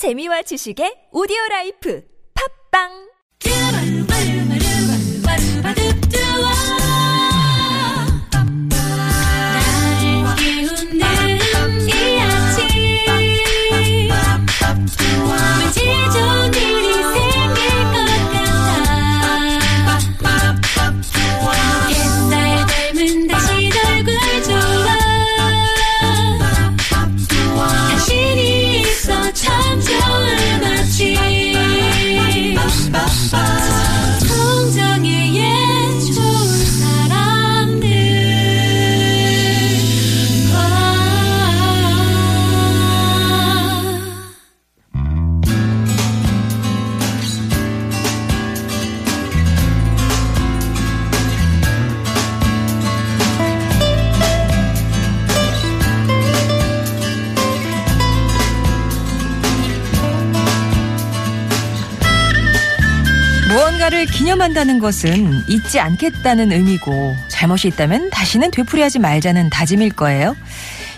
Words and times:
재미와 0.00 0.40
지식의 0.48 1.12
오디오 1.12 1.36
라이프. 1.50 2.00
팝빵 2.32 3.09
무언가를 63.90 64.06
기념한다는 64.06 64.78
것은 64.78 65.44
잊지 65.48 65.80
않겠다는 65.80 66.52
의미고 66.52 67.14
잘못이 67.28 67.68
있다면 67.68 68.10
다시는 68.10 68.50
되풀이하지 68.50 69.00
말자는 69.00 69.50
다짐일 69.50 69.90
거예요. 69.90 70.36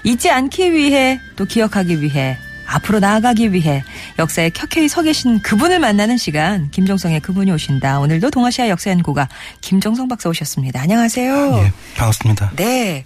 잊지 0.05 0.31
않기 0.31 0.73
위해 0.73 1.19
또 1.37 1.45
기억하기 1.45 2.03
위해 2.03 2.37
앞으로 2.67 3.01
나아가기 3.01 3.53
위해 3.53 3.83
역사에 4.19 4.51
켜켜이 4.51 4.89
서 4.89 5.03
계신 5.03 5.41
그분을 5.41 5.81
만나는 5.81 6.17
시간 6.17 6.71
김정성의 6.71 7.21
그분이 7.21 7.51
오신다. 7.51 7.99
오늘도 7.99 8.31
동아시아 8.31 8.69
역사연구가 8.69 9.29
김정성 9.61 10.09
박사 10.09 10.29
오셨습니다. 10.29 10.81
안녕하세요. 10.81 11.63
예, 11.65 11.73
반갑습니다. 11.97 12.53
네. 12.57 13.05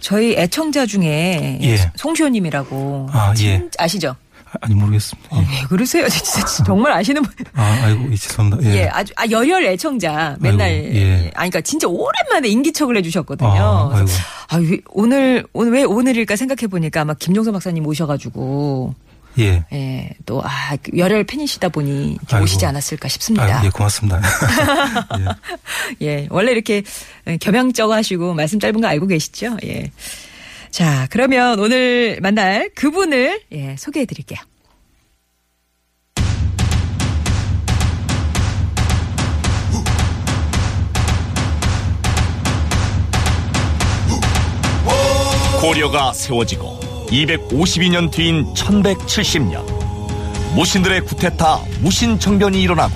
저희 0.00 0.32
애청자 0.32 0.86
중에 0.86 1.58
예. 1.62 1.92
송시호님이라고 1.94 3.10
아, 3.12 3.34
예. 3.40 3.58
참 3.58 3.70
아시죠? 3.78 4.16
아, 4.52 4.56
아니 4.62 4.74
모르겠습니다. 4.74 5.36
예. 5.36 5.40
왜 5.40 5.66
그러세요? 5.68 6.08
진짜 6.08 6.44
정말 6.64 6.92
아시는 6.92 7.22
분. 7.22 7.32
아, 7.54 7.80
아이고, 7.84 8.10
예, 8.10 8.16
죄송합니다. 8.16 8.70
예, 8.70 8.76
예. 8.78 8.88
아주 8.88 9.12
아 9.16 9.28
열혈 9.30 9.64
애청자 9.66 10.36
맨날 10.40 10.68
아이고, 10.68 10.94
예. 10.96 11.12
아니 11.34 11.50
그러니까 11.50 11.60
진짜 11.60 11.86
오랜만에 11.86 12.48
인기척을 12.48 12.96
해주셨거든요. 12.96 13.48
아, 13.48 13.90
아이고. 13.94 14.08
아, 14.48 14.56
왜 14.56 14.78
오늘 14.90 15.46
오늘 15.52 15.72
왜 15.72 15.84
오늘일까 15.84 16.34
생각해 16.36 16.66
보니까 16.66 17.02
아마 17.02 17.14
김종서 17.14 17.52
박사님 17.52 17.86
오셔가지고 17.86 18.94
예. 19.38 19.64
예, 19.72 20.10
또 20.26 20.42
아, 20.44 20.76
열혈 20.96 21.22
팬이시다 21.24 21.68
보니 21.68 22.18
아이고. 22.30 22.44
오시지 22.44 22.66
않았을까 22.66 23.08
싶습니다. 23.08 23.60
아, 23.60 23.64
예, 23.64 23.68
고맙습니다. 23.70 24.20
예. 26.00 26.02
예, 26.06 26.26
원래 26.30 26.50
이렇게 26.50 26.82
겸양쩍 27.40 27.92
하시고 27.92 28.34
말씀 28.34 28.58
짧은 28.58 28.80
거 28.80 28.88
알고 28.88 29.06
계시죠? 29.06 29.56
예. 29.64 29.90
자, 30.70 31.06
그러면 31.10 31.58
오늘 31.58 32.18
만날 32.22 32.70
그분을 32.74 33.40
예, 33.52 33.76
소개해 33.76 34.06
드릴게요. 34.06 34.38
고려가 45.60 46.12
세워지고 46.14 46.80
252년 47.08 48.10
뒤인 48.10 48.46
1170년 48.54 49.62
무신들의 50.54 51.02
구테타 51.02 51.58
무신정변이 51.80 52.62
일어나고 52.62 52.94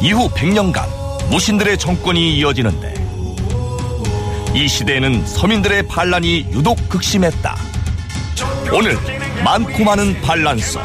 이후 0.00 0.28
100년간 0.28 1.28
무신들의 1.30 1.76
정권이 1.78 2.38
이어지는데 2.38 3.05
이 4.56 4.66
시대에는 4.66 5.26
서민들의 5.26 5.86
반란이 5.86 6.46
유독 6.50 6.88
극심했다. 6.88 7.58
오늘 8.72 8.96
많고 9.44 9.84
많은 9.84 10.18
반란 10.22 10.58
속 10.58 10.80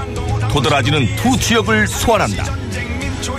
도드라지는 0.50 1.16
두 1.16 1.38
주역을 1.38 1.88
소환한다. 1.88 2.44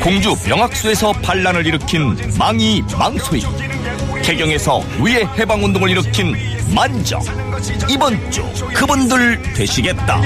공주 0.03 0.34
명학수에서 0.48 1.12
반란을 1.12 1.66
일으킨 1.66 2.16
망이 2.38 2.82
망소이 2.98 3.42
개경에서 4.25 4.82
의회 5.00 5.21
해방운동을 5.38 5.91
일으킨 5.91 6.34
만정 6.75 7.21
이번 7.91 8.31
주 8.31 8.42
그분들 8.72 9.42
되시겠다 9.53 10.22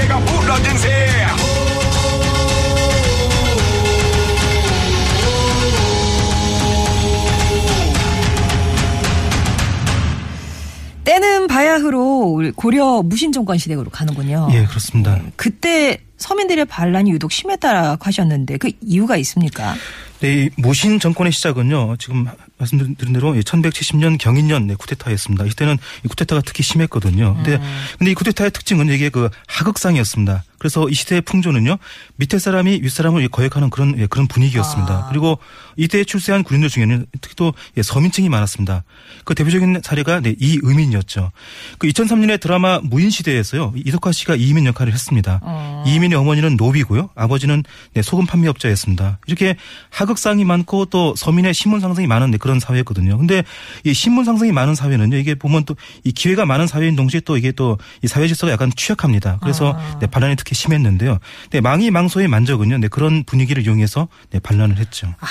때는 11.07 11.47
바야흐로 11.47 12.53
고려 12.57 13.01
무신정권 13.03 13.59
시대로 13.59 13.85
가는군요. 13.85 14.49
예, 14.53 14.65
그렇습니다. 14.65 15.19
그때 15.37 15.99
서민들의 16.17 16.65
반란이 16.65 17.11
유독 17.13 17.31
심했다고 17.31 18.05
하셨는데 18.05 18.59
그 18.59 18.73
이유가 18.83 19.17
있습니까? 19.19 19.75
네, 20.21 20.47
이 20.47 20.51
모신 20.57 20.99
정권의 20.99 21.31
시작은요, 21.31 21.97
지금 21.99 22.27
말씀드린 22.59 23.13
대로 23.13 23.35
1170년 23.35 24.19
경인년 24.19 24.67
네, 24.67 24.75
쿠데타였습니다. 24.75 25.45
이때는 25.45 25.79
이 26.05 26.09
쿠데타가 26.09 26.43
특히 26.45 26.63
심했거든요. 26.63 27.35
근데, 27.35 27.61
근데 27.99 28.11
이 28.11 28.15
쿠데타의 28.15 28.51
특징은 28.51 28.89
이게 28.89 29.09
그 29.09 29.29
하극상이었습니다. 29.47 30.45
그래서 30.59 30.89
이 30.89 30.95
시대의 30.95 31.21
풍조는요, 31.21 31.77
밑에 32.17 32.39
사람이 32.39 32.81
윗사람을 32.83 33.29
거역하는 33.29 33.71
그런, 33.71 33.99
예, 33.99 34.07
그런 34.07 34.27
분위기였습니다. 34.27 34.95
아. 34.95 35.09
그리고 35.11 35.39
이때 35.77 36.03
출세한 36.05 36.43
군인들 36.43 36.71
중에는 36.71 37.07
특히 37.21 37.37
또 37.37 37.53
예, 37.77 37.83
서민층이 37.83 38.29
많았습니다. 38.29 38.85
그 39.25 39.35
대표적인 39.35 39.83
사례가 39.85 40.21
네, 40.21 40.35
이의민이었죠. 40.39 41.31
그 41.79 41.87
2003년에 41.89 42.41
드라마 42.41 42.81
무인시대에서요, 42.83 43.75
이덕화 43.77 44.13
씨가 44.13 44.37
이의민 44.37 44.67
역할을 44.67 44.93
했습니다. 44.93 45.41
이의민의 45.87 46.19
어머니는 46.19 46.57
노비고요, 46.57 47.11
아버지는 47.15 47.63
네, 47.93 48.03
소금 48.03 48.27
판매업자였습니다. 48.27 49.19
이렇게 49.27 49.57
하극상이 49.91 50.45
많고 50.45 50.87
또 50.87 51.15
서민의 51.17 51.53
신분 51.55 51.81
상승이 51.81 52.07
많은 52.07 52.31
네, 52.31 52.39
그런 52.47 52.61
사회였거든요. 52.61 53.19
근데 53.19 53.43
이 53.83 53.93
신분 53.93 54.25
상승이 54.25 54.53
많은 54.53 54.77
사회는요, 54.77 55.17
이게 55.17 55.35
보면 55.35 55.65
또 55.65 55.75
이 56.05 56.13
기회가 56.13 56.47
많은 56.47 56.67
사회인 56.69 56.95
동시에 56.95 57.21
또 57.25 57.37
이게 57.37 57.51
또 57.51 57.77
이 58.03 58.07
사회 58.07 58.27
질서가 58.29 58.53
약간 58.53 58.71
취약합니다. 58.75 59.39
그래서 59.43 59.77
네, 60.01 60.07
반란이 60.07 60.37
특히 60.37 60.55
심했는데요. 60.55 61.19
네, 61.51 61.61
망이 61.61 61.91
망소의 61.91 62.29
만적은요, 62.29 62.79
네, 62.79 62.89
그런 62.89 63.25
분위기를 63.25 63.65
이용해서 63.65 64.07
네, 64.31 64.39
반란을 64.39 64.79
했죠. 64.79 65.09
아, 65.19 65.27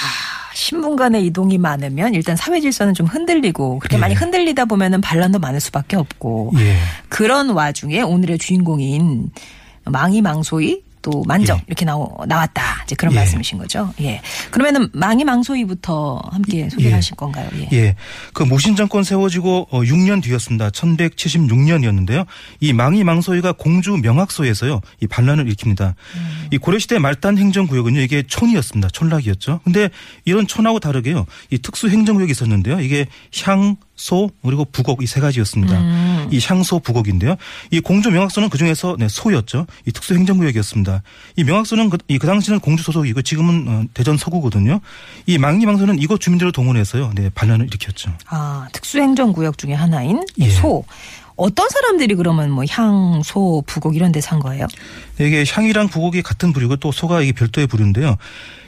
신분 0.53 0.95
간의 0.95 1.25
이동이 1.27 1.57
많으면 1.57 2.13
일단 2.13 2.35
사회 2.35 2.59
질서는 2.59 2.93
좀 2.93 3.05
흔들리고 3.07 3.79
그렇게 3.79 3.95
예. 3.97 3.99
많이 3.99 4.13
흔들리다 4.15 4.65
보면은 4.65 4.99
반란도 5.01 5.39
많을 5.39 5.59
수밖에 5.61 5.95
없고 5.95 6.51
예. 6.57 6.77
그런 7.09 7.49
와중에 7.51 8.01
오늘의 8.01 8.37
주인공인 8.37 9.31
망이 9.85 10.21
망소이 10.21 10.81
또 11.05 11.23
만정 11.27 11.57
예. 11.57 11.63
이렇게 11.67 11.85
나오, 11.85 12.25
나왔다 12.27 12.81
이제 12.83 12.95
그런 12.95 13.13
예. 13.13 13.17
말씀이신 13.17 13.59
거죠. 13.59 13.93
예. 14.01 14.21
그러면은 14.49 14.89
망이 14.91 15.23
망소이부터 15.23 16.19
함께 16.31 16.67
소개를 16.67 16.89
예. 16.89 16.95
하실 16.95 17.15
건가요? 17.15 17.47
예. 17.57 17.69
예. 17.73 17.95
그 18.33 18.41
모신 18.41 18.75
정권 18.75 19.03
세워지고 19.03 19.67
어, 19.69 19.81
6년 19.81 20.23
뒤였습니다. 20.23 20.71
1176년이었는데요. 20.71 22.25
이 22.59 22.73
망이 22.73 23.03
망소이가 23.03 23.51
공주 23.51 23.95
명학소에서요. 23.97 24.81
이 24.99 25.05
반란을 25.05 25.45
일으킵니다. 25.45 25.93
이 26.49 26.57
고려시대 26.57 26.97
말단 26.97 27.37
행정구역은요. 27.37 27.99
이게 27.99 28.23
촌이었습니다. 28.23 28.89
촌락이었죠. 28.89 29.59
근데 29.63 29.89
이런 30.25 30.47
촌하고 30.47 30.79
다르게요. 30.79 31.27
이 31.51 31.59
특수 31.59 31.87
행정구역이 31.87 32.31
있었는데요. 32.31 32.79
이게 32.79 33.05
향, 33.43 33.75
소 33.95 34.29
그리고 34.43 34.65
부곡 34.65 35.01
이세 35.03 35.19
가지였습니다. 35.21 36.27
이 36.31 36.39
향소 36.43 36.79
부곡인데요. 36.79 37.35
이 37.71 37.79
공주 37.79 38.11
명학소는 38.11 38.49
그 38.49 38.57
중에서 38.57 38.95
네, 38.99 39.07
소였죠. 39.07 39.67
이 39.85 39.91
특수 39.91 40.13
행정구역이었습니다. 40.15 41.01
이 41.37 41.43
명학소는 41.43 41.89
그, 41.89 41.97
이, 42.07 42.17
그 42.17 42.27
당시는 42.27 42.59
공주 42.59 42.83
소속이고 42.83 43.21
지금은 43.21 43.65
어, 43.67 43.83
대전 43.93 44.17
서구거든요. 44.17 44.81
이 45.25 45.37
망리망소는 45.37 45.99
이곳 45.99 46.19
주민들을 46.19 46.51
동원해서요. 46.51 47.11
네, 47.15 47.29
반란을 47.33 47.67
일으켰죠. 47.67 48.11
아, 48.27 48.67
특수행정구역 48.73 49.57
중에 49.57 49.73
하나인 49.73 50.23
이 50.35 50.45
예. 50.45 50.49
소. 50.49 50.83
어떤 51.37 51.67
사람들이 51.67 52.15
그러면 52.15 52.49
뭐 52.49 52.63
향, 52.69 53.21
소, 53.23 53.61
부곡 53.67 53.95
이런 53.97 54.13
데 54.13 54.21
산 54.21 54.39
거예요? 54.39 54.67
이게 55.19 55.43
향이랑 55.47 55.89
부곡이 55.89 56.21
같은 56.21 56.53
부류고 56.53 56.77
또 56.77 56.93
소가 56.93 57.21
이게 57.21 57.33
별도의 57.33 57.67
부류인데요. 57.67 58.15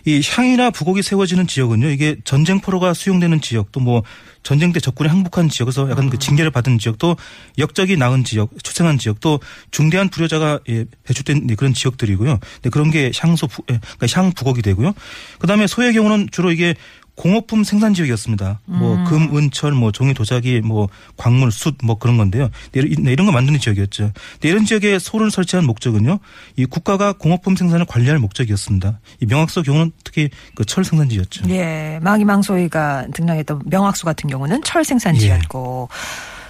이 0.07 0.21
향이나 0.23 0.69
부곡이 0.69 1.01
세워지는 1.01 1.47
지역은요. 1.47 1.89
이게 1.89 2.15
전쟁 2.23 2.61
포로가 2.61 2.93
수용되는 2.93 3.41
지역 3.41 3.71
또 3.71 3.87
뭐 3.87 4.03
전쟁 4.47 4.71
때 4.71 4.79
적군에 4.79 5.09
항복한 5.09 5.49
지역 5.49 5.67
에서 5.67 5.89
약간 5.89 6.09
그 6.09 6.17
징계를 6.17 6.51
받은 6.51 6.79
지역 6.79 6.97
또 6.97 7.17
역적이 7.57 7.97
낳은 7.97 8.23
지역, 8.23 8.49
출생한 8.63 8.97
지역 8.97 9.19
또 9.19 9.41
중대한 9.71 10.07
불효자가 10.07 10.59
예, 10.69 10.85
배출된 11.03 11.47
네, 11.47 11.55
그런 11.55 11.73
지역들이고요. 11.73 12.39
네, 12.61 12.69
그런 12.69 12.89
게 12.89 13.11
향소 13.17 13.47
부, 13.47 13.63
예, 13.69 13.79
그러니까 13.97 14.21
향 14.21 14.31
부곡이 14.31 14.61
되고요. 14.61 14.93
그 15.39 15.47
다음에 15.47 15.67
소의 15.67 15.93
경우는 15.93 16.29
주로 16.31 16.51
이게 16.51 16.75
공업품 17.17 17.63
생산 17.63 17.95
지역이었습니다. 17.95 18.59
뭐 18.65 19.03
금, 19.05 19.35
은, 19.35 19.49
철, 19.49 19.71
뭐 19.71 19.91
종이, 19.91 20.13
도자기, 20.13 20.61
뭐 20.61 20.87
광물, 21.17 21.51
숯, 21.51 21.75
뭐 21.83 21.97
그런 21.97 22.15
건데요. 22.15 22.49
네, 22.73 22.81
이런- 22.81 23.03
네, 23.05 23.11
이런 23.11 23.25
거 23.25 23.31
만드는 23.31 23.59
지역이었죠. 23.59 24.11
네, 24.41 24.49
이런 24.49 24.65
지역에 24.65 24.99
소를 24.99 25.31
설치한 25.31 25.65
목적은요. 25.65 26.19
이 26.57 26.65
국가가 26.67 27.13
공업품 27.13 27.55
생산을 27.55 27.85
관리할 27.87 28.19
목적이었습니다. 28.19 28.99
이 29.19 29.25
명확소 29.25 29.63
경우는 29.63 29.91
특히 30.03 30.29
그 30.53 30.63
철 30.63 30.83
생산지였죠. 30.85 31.49
예, 31.49 31.99
망이망소이가 32.03 33.07
등장했던 33.15 33.63
명확수 33.65 34.05
같은 34.05 34.29
경우는 34.29 34.61
철 34.63 34.83
생산지였고. 34.85 35.89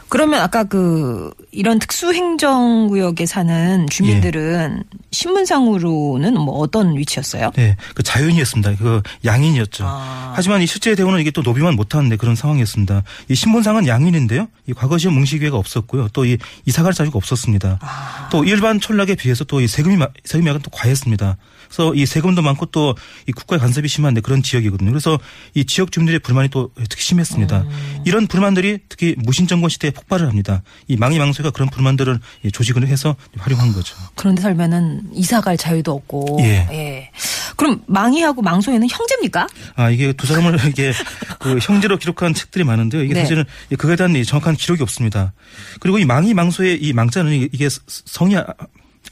그러면 0.09 0.41
아까 0.41 0.63
그 0.63 1.31
이런 1.51 1.79
특수 1.79 2.13
행정구역에 2.13 3.25
사는 3.25 3.85
주민들은 3.89 4.83
신문상으로는 5.11 6.33
뭐 6.33 6.59
어떤 6.59 6.97
위치였어요? 6.97 7.51
네, 7.55 7.75
그 7.95 8.03
자연이었습니다. 8.03 8.75
그 8.77 9.01
양인이었죠. 9.25 9.83
아. 9.85 10.33
하지만 10.35 10.61
이 10.61 10.67
실제 10.67 10.95
대우는 10.95 11.19
이게 11.19 11.31
또 11.31 11.41
노비만 11.41 11.75
못하는 11.75 12.15
그런 12.17 12.35
상황이었습니다. 12.35 13.03
이 13.29 13.35
신분상은 13.35 13.87
양인인데요. 13.87 14.47
이 14.67 14.73
과거 14.73 14.97
시험 14.97 15.15
뭉시기회가 15.15 15.57
없었고요. 15.57 16.09
또 16.13 16.25
이 16.25 16.37
이사갈 16.65 16.93
자유가 16.93 17.17
없었습니다. 17.17 17.79
아. 17.81 18.27
또 18.31 18.43
일반 18.43 18.79
촌락에 18.79 19.15
비해서 19.15 19.43
또 19.45 19.61
이 19.61 19.67
세금이 19.67 19.97
마- 19.97 20.09
세금이 20.25 20.47
약간 20.49 20.61
또 20.61 20.69
과했습니다. 20.71 21.37
그래서 21.69 21.93
이 21.95 22.05
세금도 22.05 22.41
많고 22.41 22.67
또 22.67 22.95
이 23.27 23.31
국가의 23.31 23.59
간섭이 23.59 23.87
심한 23.87 24.13
데 24.13 24.21
그런 24.21 24.41
지역이거든요. 24.43 24.89
그래서 24.91 25.17
이 25.53 25.65
지역 25.65 25.91
주민들의 25.91 26.19
불만이 26.19 26.49
또 26.49 26.71
특히 26.89 27.03
심했습니다. 27.03 27.61
음. 27.61 28.01
이런 28.05 28.27
불만들이 28.27 28.79
특히 28.89 29.15
무신정권 29.17 29.69
시대에 29.69 29.91
폭발을 29.97 30.27
합니다. 30.27 30.61
이 30.87 30.95
망이망소가 30.95 31.51
그런 31.51 31.69
불만들을 31.69 32.19
이 32.43 32.51
조직을 32.51 32.87
해서 32.87 33.15
활용한 33.37 33.73
거죠. 33.73 33.95
그런데 34.15 34.41
살면은 34.41 35.09
이사 35.13 35.41
갈 35.41 35.57
자유도 35.57 35.91
없고. 35.91 36.37
예. 36.41 37.09
그럼 37.55 37.81
망이하고 37.87 38.41
망소에는 38.43 38.87
형제입니까? 38.89 39.47
아 39.75 39.89
이게 39.89 40.13
두 40.13 40.27
사람을 40.27 40.57
이게 40.69 40.93
그 41.39 41.57
형제로 41.61 41.97
기록한 41.97 42.33
책들이 42.33 42.63
많은데요. 42.63 43.03
이게 43.03 43.13
네. 43.15 43.21
사실은 43.21 43.43
그에 43.77 43.95
대한 43.95 44.15
이 44.15 44.23
정확한 44.23 44.55
기록이 44.55 44.83
없습니다. 44.83 45.33
그리고 45.79 45.97
이 45.97 46.05
망이 46.05 46.33
망소의 46.33 46.81
이 46.81 46.93
망자는 46.93 47.31
이게- 47.33 47.49
이게 47.51 47.67
성이 47.87 48.35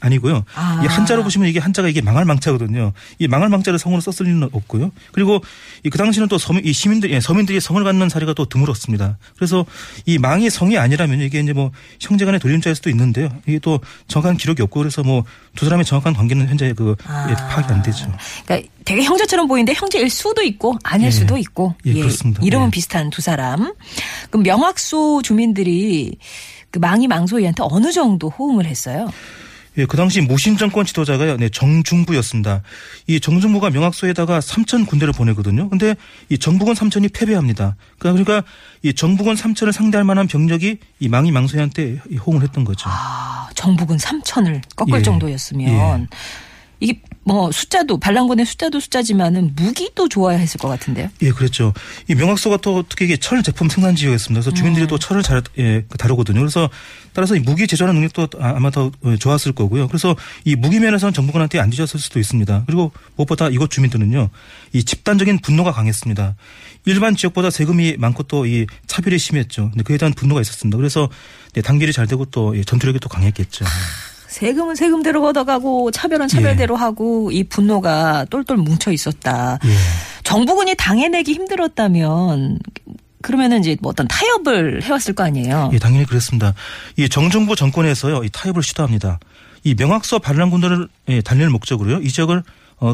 아- 0.00 0.06
아니고요. 0.06 0.44
아. 0.54 0.80
이 0.84 0.86
한자로 0.86 1.22
보시면 1.24 1.48
이게 1.48 1.58
한자가 1.58 1.88
이게 1.88 2.00
망할 2.00 2.24
망자거든요. 2.24 2.92
이 3.18 3.28
망할 3.28 3.48
망자를 3.48 3.78
성으로 3.78 4.00
썼을 4.00 4.30
리는 4.30 4.48
없고요. 4.52 4.90
그리고 5.12 5.40
이 5.84 5.90
그 5.90 5.98
당시는 5.98 6.28
또 6.28 6.36
서민, 6.38 6.64
이 6.64 6.72
시민들, 6.72 7.10
예, 7.10 7.20
서민들이 7.20 7.58
성을 7.60 7.82
갖는 7.82 8.08
사례가 8.08 8.34
또 8.34 8.44
드물었습니다. 8.46 9.16
그래서 9.36 9.64
이 10.04 10.18
망이 10.18 10.50
성이 10.50 10.76
아니라면 10.78 11.20
이게 11.20 11.40
이제 11.40 11.52
뭐 11.52 11.70
형제간의 12.00 12.38
돌림자일 12.40 12.76
수도 12.76 12.90
있는데요. 12.90 13.28
이게 13.46 13.58
또 13.58 13.80
정확한 14.08 14.36
기록이 14.36 14.62
없고 14.62 14.80
그래서 14.80 15.02
뭐 15.02 15.24
두 15.56 15.64
사람의 15.64 15.86
정확한 15.86 16.12
관계는 16.12 16.48
현재 16.48 16.74
그 16.74 16.94
아. 17.06 17.26
예, 17.30 17.34
파악이 17.34 17.72
안 17.72 17.82
되죠. 17.82 18.12
그러니까 18.44 18.68
되게 18.84 19.02
형제처럼 19.04 19.48
보이는데 19.48 19.72
형제일 19.74 20.10
수도 20.10 20.42
있고 20.42 20.76
아닐 20.84 21.06
예. 21.06 21.10
수도 21.10 21.38
있고. 21.38 21.74
예, 21.86 21.94
그렇습니다. 21.94 22.42
이름은 22.44 22.66
예. 22.66 22.70
비슷한 22.70 23.08
두 23.08 23.22
사람. 23.22 23.72
그럼 24.30 24.42
명확소 24.42 25.22
주민들이 25.22 26.18
그 26.70 26.78
망이 26.78 27.06
망소이한테 27.08 27.62
어느 27.64 27.90
정도 27.90 28.28
호응을 28.28 28.66
했어요? 28.66 29.10
예, 29.78 29.84
그 29.84 29.96
당시 29.96 30.20
무신 30.20 30.56
정권 30.56 30.86
지도자가요, 30.86 31.36
네, 31.36 31.48
정중부였습니다. 31.48 32.62
이 33.06 33.20
정중부가 33.20 33.70
명확소에다가 33.70 34.40
3천 34.40 34.86
군대를 34.86 35.12
보내거든요. 35.12 35.68
근데 35.68 35.94
이 36.28 36.38
정부군 36.38 36.74
3천이 36.74 37.12
패배합니다. 37.12 37.76
그러니까 37.98 38.24
그러니까 38.24 38.48
이 38.82 38.94
정부군 38.94 39.36
3천을 39.36 39.72
상대할 39.72 40.04
만한 40.04 40.26
병력이 40.26 40.78
이 41.00 41.08
망이 41.08 41.30
망소한테 41.30 42.00
이 42.10 42.16
호응을 42.16 42.42
했던 42.42 42.64
거죠. 42.64 42.88
아, 42.88 43.48
정부군 43.54 43.98
3천을 43.98 44.62
꺾을 44.76 44.98
예. 44.98 45.02
정도였으면 45.02 46.08
이게 46.80 47.00
뭐 47.26 47.50
숫자도 47.50 47.98
반란군의 47.98 48.46
숫자도 48.46 48.78
숫자지만은 48.78 49.52
무기도 49.56 50.08
좋아야 50.08 50.38
했을 50.38 50.58
것 50.58 50.68
같은데요. 50.68 51.08
예, 51.22 51.32
그랬죠. 51.32 51.72
이 52.08 52.14
명확소가 52.14 52.58
또 52.58 52.84
특히 52.88 53.06
이게 53.06 53.16
철 53.16 53.42
제품 53.42 53.68
생산 53.68 53.96
지역이었습니다. 53.96 54.40
그래서 54.40 54.56
주민들이 54.56 54.86
또 54.86 54.96
철을 54.96 55.24
잘 55.24 55.42
예, 55.58 55.84
다루거든요. 55.98 56.38
그래서 56.38 56.70
따라서 57.12 57.34
이 57.34 57.40
무기 57.40 57.66
제조하는 57.66 57.96
능력도 58.00 58.28
아- 58.40 58.50
아마 58.56 58.70
더 58.70 58.92
어, 59.02 59.16
좋았을 59.18 59.52
거고요. 59.52 59.88
그래서 59.88 60.14
이 60.44 60.54
무기 60.54 60.78
면에서는 60.78 61.12
정부군한테 61.12 61.58
안 61.58 61.68
뒤졌을 61.70 61.98
수도 61.98 62.20
있습니다. 62.20 62.62
그리고 62.66 62.92
무엇보다 63.16 63.48
이곳 63.48 63.70
주민들은요, 63.70 64.30
이 64.72 64.84
집단적인 64.84 65.40
분노가 65.40 65.72
강했습니다. 65.72 66.36
일반 66.84 67.16
지역보다 67.16 67.50
세금이 67.50 67.96
많고 67.98 68.22
또 68.22 68.46
이 68.46 68.66
차별이 68.86 69.18
심했죠. 69.18 69.70
근데 69.70 69.82
그에 69.82 69.96
대한 69.98 70.12
분노가 70.14 70.40
있었습니다. 70.42 70.76
그래서 70.76 71.08
네, 71.54 71.60
단결이 71.62 71.92
잘 71.92 72.06
되고 72.06 72.24
또이 72.26 72.64
전투력이 72.64 73.00
또 73.00 73.08
강했겠죠. 73.08 73.64
세금은 74.36 74.74
세금대로 74.74 75.22
걷어가고 75.22 75.90
차별은 75.92 76.28
차별대로 76.28 76.76
하고 76.76 77.30
이 77.32 77.42
분노가 77.42 78.26
똘똘 78.28 78.58
뭉쳐 78.58 78.92
있었다. 78.92 79.58
예. 79.64 79.70
정부군이 80.24 80.74
당해내기 80.76 81.32
힘들었다면 81.32 82.58
그러면은 83.22 83.60
이제 83.60 83.78
뭐 83.80 83.88
어떤 83.88 84.06
타협을 84.06 84.82
해왔을 84.82 85.14
거 85.14 85.24
아니에요. 85.24 85.70
예, 85.72 85.78
당연히 85.78 86.04
그렇습니다. 86.04 86.52
이 86.98 87.08
정정부 87.08 87.56
정권에서요, 87.56 88.24
이 88.24 88.28
타협을 88.30 88.62
시도합니다. 88.62 89.20
이 89.64 89.74
명확서 89.74 90.18
반란군들을 90.18 90.86
예, 91.08 91.22
달릴 91.22 91.48
목적으로요, 91.48 92.02
이 92.02 92.08
지역을 92.08 92.36
어, 92.36 92.42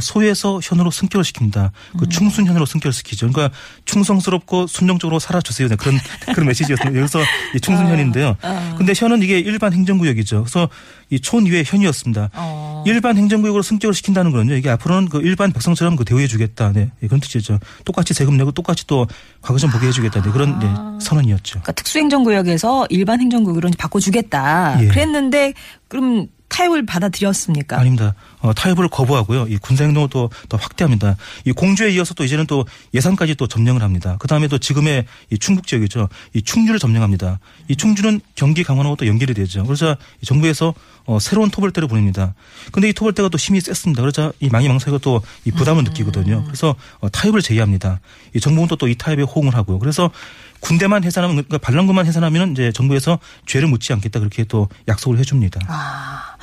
소에서 0.00 0.61
현으로 0.62 0.90
승격을 0.90 1.25
시킵니다. 1.25 1.70
그 1.99 2.08
충순현으로 2.08 2.67
승격시키죠. 2.67 3.31
그러니까 3.32 3.55
충성스럽고 3.84 4.67
순종적으로 4.67 5.19
살아주세요. 5.19 5.69
네, 5.69 5.76
그런 5.76 5.99
그런 6.34 6.46
메시지였습니다. 6.46 6.99
여기서 7.00 7.20
이 7.56 7.61
충순현인데요. 7.61 8.37
근데 8.79 8.93
현은 8.96 9.23
이게 9.23 9.38
일반 9.38 9.73
행정구역이죠. 9.73 10.44
그래서 10.44 10.69
이 11.11 11.19
촌 11.20 11.44
위에 11.46 11.62
현이었습니다. 11.67 12.31
어. 12.34 12.84
일반 12.87 13.17
행정구역으로 13.19 13.62
승격을 13.62 13.93
시킨다는 13.94 14.31
거는요. 14.32 14.55
이게 14.55 14.70
앞으로는 14.70 15.08
그 15.11 15.20
일반 15.20 15.52
백성처럼 15.52 15.96
그 15.96 16.05
대우해주겠다. 16.06 16.73
네, 16.73 16.90
예, 17.02 17.06
그런 17.06 17.20
뜻이죠. 17.20 17.58
똑같이 17.85 18.14
세금 18.14 18.37
내고 18.38 18.50
똑같이 18.50 18.87
또 18.87 19.06
과거좀 19.43 19.70
보게 19.70 19.88
해주겠다. 19.88 20.23
네, 20.23 20.31
그런 20.31 20.58
네, 20.58 20.67
선언이었죠. 21.05 21.61
그러니까 21.61 21.73
특수행정구역에서 21.73 22.87
일반 22.90 23.20
행정구역으로 23.20 23.70
바꿔주겠다. 23.78 24.82
예. 24.82 24.87
그랬는데 24.88 25.52
그럼 25.88 26.28
타협을 26.52 26.84
받아들였습니까? 26.87 27.78
아닙니다. 27.81 28.14
어, 28.40 28.52
타협을 28.52 28.88
거부하고요. 28.88 29.46
이 29.49 29.56
군사 29.56 29.84
행동을 29.84 30.08
또, 30.10 30.28
더 30.49 30.56
확대합니다. 30.56 31.16
이 31.46 31.52
공주에 31.52 31.90
이어서 31.93 32.12
또 32.14 32.25
이제는 32.25 32.46
또 32.46 32.66
예산까지 32.93 33.37
또 33.37 33.46
점령을 33.46 33.82
합니다. 33.82 34.16
그 34.19 34.28
다음에 34.28 34.49
또 34.49 34.58
지금의 34.58 35.06
이 35.31 35.38
충북 35.38 35.66
지역이죠. 35.66 36.08
이 36.34 36.43
충주를 36.43 36.78
점령합니다. 36.78 37.38
이 37.69 37.76
충주는 37.76 38.20
경기 38.34 38.62
강원하고 38.64 38.96
또 38.96 39.06
연결이 39.06 39.32
되죠. 39.34 39.64
그러자 39.64 39.96
이 40.20 40.26
정부에서 40.26 40.75
어, 41.04 41.19
새로운 41.19 41.50
토벌대를 41.50 41.88
보냅니다. 41.88 42.34
근데 42.70 42.88
이 42.88 42.93
토벌대가 42.93 43.28
또 43.28 43.38
힘이 43.38 43.60
셌습니다. 43.60 44.02
그러자 44.02 44.32
이 44.40 44.49
망이망사가 44.49 44.99
또 44.99 45.22
이 45.44 45.50
부담을 45.50 45.84
느끼거든요. 45.84 46.44
그래서 46.44 46.75
어, 47.00 47.09
타협을 47.09 47.42
제의합니다. 47.42 48.00
이 48.35 48.40
정부는 48.40 48.68
또 48.78 48.87
이 48.88 48.94
타협에 48.94 49.23
호응을 49.23 49.54
하고요. 49.54 49.78
그래서 49.78 50.11
군대만 50.62 51.04
해산하면 51.04 51.37
그러니까 51.37 51.59
반란군만 51.59 52.07
해산하면 52.07 52.52
이제 52.52 52.73
정부에서 52.73 53.19
죄를 53.47 53.69
묻지 53.69 53.92
않겠다 53.92 54.21
그렇게 54.21 54.45
또 54.45 54.69
약속을 54.88 55.19
해줍니다. 55.19 55.61
아, 55.69 56.37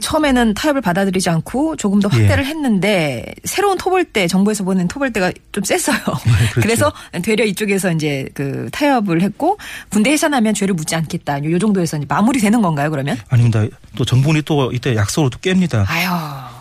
처음에는 0.00 0.54
타협을 0.54 0.80
받아들이지 0.80 1.28
않고 1.28 1.76
조금 1.76 2.00
더 2.00 2.08
예. 2.12 2.18
확대를 2.18 2.46
했는데 2.46 3.24
새로운 3.44 3.76
토벌대 3.76 4.26
정부에서 4.26 4.64
보낸 4.64 4.88
토벌대가 4.88 5.32
좀 5.52 5.64
셌어요. 5.64 5.98
그렇죠. 6.52 6.60
그래서 6.60 6.92
되려 7.22 7.44
이쪽에서 7.44 7.92
이제 7.92 8.28
그 8.34 8.68
타협을 8.72 9.22
했고 9.22 9.58
군대 9.90 10.10
해산하면 10.10 10.54
죄를 10.54 10.74
묻지 10.74 10.94
않겠다. 10.94 11.44
요 11.44 11.58
정도에서 11.58 11.96
이제 11.96 12.06
마무리되는 12.08 12.62
건가요? 12.62 12.90
그러면? 12.90 13.18
아닙니다. 13.28 13.64
또 13.96 14.04
정부군이 14.04 14.42
또 14.42 14.70
이때 14.72 14.94
약속을 14.96 15.30
또 15.30 15.38
깹니다. 15.38 15.84
아유. 15.88 16.08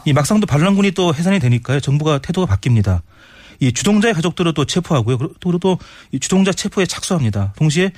이 0.05 0.13
막상 0.13 0.39
또 0.39 0.45
반란군이 0.45 0.91
또 0.91 1.13
해산이 1.13 1.39
되니까요. 1.39 1.79
정부가 1.79 2.19
태도가 2.19 2.55
바뀝니다. 2.55 3.01
이 3.61 3.71
주동자의 3.71 4.13
가족들을 4.15 4.53
또 4.53 4.65
체포하고요. 4.65 5.17
그리고 5.17 5.57
또이 5.59 6.19
주동자 6.19 6.51
체포에 6.51 6.85
착수합니다. 6.85 7.53
동시에 7.57 7.91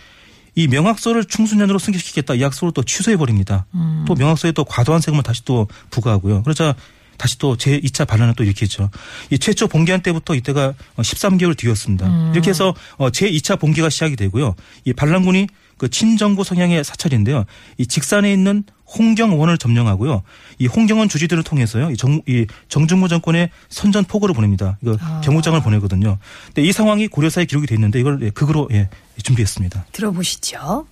이 0.56 0.68
명확서를 0.68 1.26
충순년으로 1.26 1.80
승격시키겠다 1.80 2.36
이 2.36 2.42
약속을 2.42 2.74
또 2.74 2.84
취소해 2.84 3.18
버립니다. 3.18 3.66
또 4.06 4.14
명확서에 4.14 4.52
또 4.52 4.66
과도한 4.66 5.02
세금을 5.02 5.24
다시 5.24 5.44
또 5.46 5.68
부과하고요. 5.90 6.44
그러자 6.44 6.76
다시 7.18 7.38
또 7.38 7.56
제 7.56 7.80
2차 7.80 8.06
반란을 8.06 8.34
또 8.36 8.44
일으키죠. 8.44 8.90
이 9.30 9.40
최초 9.40 9.68
봉기한 9.68 10.02
때부터 10.02 10.36
이때가 10.36 10.74
13개월 10.98 11.58
뒤였습니다. 11.58 12.32
이렇게 12.34 12.50
해서 12.50 12.76
어, 12.98 13.10
제2차 13.10 13.60
봉기가 13.60 13.90
시작이 13.90 14.16
되고요. 14.16 14.56
이 14.86 14.94
반란군이 14.94 15.48
그 15.78 15.90
친정부 15.90 16.44
성향의 16.44 16.84
사찰인데요. 16.84 17.46
이 17.78 17.88
직산에 17.88 18.32
있는 18.32 18.64
홍경원을 18.98 19.58
점령하고요. 19.58 20.24
이 20.60 20.68
홍경원 20.68 21.10
주지들을 21.10 21.44
통해서요. 21.44 21.92
이 21.92 21.98
정, 21.98 22.22
이 22.28 22.46
정준무 22.70 23.08
정권의 23.08 23.50
선전 23.70 24.06
포고를 24.06 24.36
보냅니다. 24.36 24.78
이거 24.82 24.98
아. 25.02 25.22
경호장을 25.24 25.62
보내거든요. 25.62 26.18
근데 26.48 26.62
이 26.62 26.72
상황이 26.72 27.08
고려사에 27.08 27.46
기록이 27.46 27.68
돼 27.68 27.76
있는데 27.76 28.00
이걸 28.00 28.20
예, 28.22 28.30
극으로 28.30 28.70
예, 28.72 28.90
준비했습니다. 29.24 29.86
들어보시죠. 29.92 30.86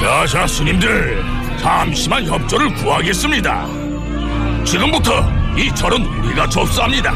자자 0.00 0.46
스님들 0.46 1.22
잠시만 1.60 2.24
협조를 2.24 2.74
구하겠습니다. 2.74 3.77
지금부터 4.64 5.12
이 5.56 5.74
절은 5.74 6.04
우리가 6.04 6.48
접수합니다. 6.48 7.12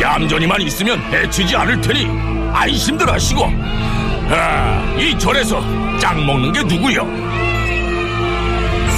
얌전히만 0.00 0.60
있으면 0.62 1.00
해치지 1.12 1.56
않을 1.56 1.80
테니 1.80 2.06
안심들 2.52 3.10
하시고 3.10 3.44
아, 4.28 4.96
이 4.98 5.16
절에서 5.18 5.60
짱 5.98 6.24
먹는 6.26 6.52
게 6.52 6.62
누구요? 6.62 7.06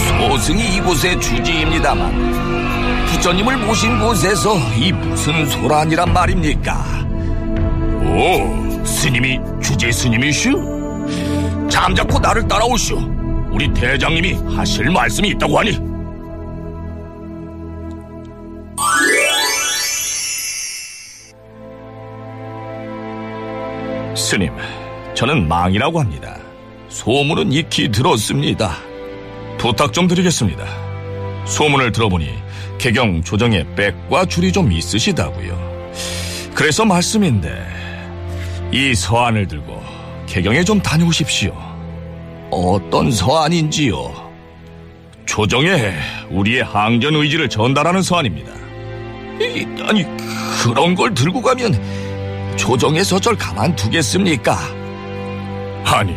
소승이 0.09 0.77
이곳의 0.77 1.21
주지입니다만 1.21 3.07
부처님을 3.07 3.59
모신 3.59 3.99
곳에서 4.01 4.57
이 4.77 4.93
무슨 4.93 5.47
소란이란 5.49 6.13
말입니까? 6.13 6.85
오 8.05 8.85
스님이 8.85 9.39
주제 9.63 9.93
스님이슈? 9.93 10.79
잠자코 11.71 12.19
나를 12.19 12.47
따라오시오. 12.49 12.99
우리 13.53 13.73
대장님이 13.73 14.39
하실 14.57 14.91
말씀이 14.91 15.29
있다고 15.31 15.59
하니 15.59 15.79
스님, 24.29 24.53
저는 25.15 25.49
망이라고 25.49 26.01
합니다. 26.01 26.37
소문은 26.91 27.51
익히 27.51 27.91
들었습니다. 27.91 28.77
부탁 29.57 29.95
좀 29.95 30.07
드리겠습니다. 30.07 30.67
소문을 31.47 31.93
들어보니 31.93 32.35
개경 32.77 33.23
조정에 33.23 33.65
빽과 33.75 34.27
줄이 34.27 34.53
좀 34.53 34.71
있으시다고요. 34.71 35.93
그래서 36.55 36.85
말씀인데 36.85 37.67
이 38.71 38.95
서안을 38.95 39.49
들고 39.49 39.83
개경에 40.27 40.63
좀 40.63 40.79
다녀오십시오. 40.83 41.57
어떤 42.51 43.11
서안인지요? 43.11 44.31
조정에 45.25 45.95
우리의 46.29 46.65
항전 46.65 47.15
의지를 47.15 47.49
전달하는 47.49 48.03
서안입니다. 48.03 48.53
이, 49.41 49.67
아니 49.89 50.05
그런 50.63 50.95
걸 50.95 51.15
들고 51.15 51.41
가면 51.41 52.08
조정에서 52.59 53.19
절 53.19 53.37
가만두겠습니까? 53.37 54.59
아니, 55.85 56.15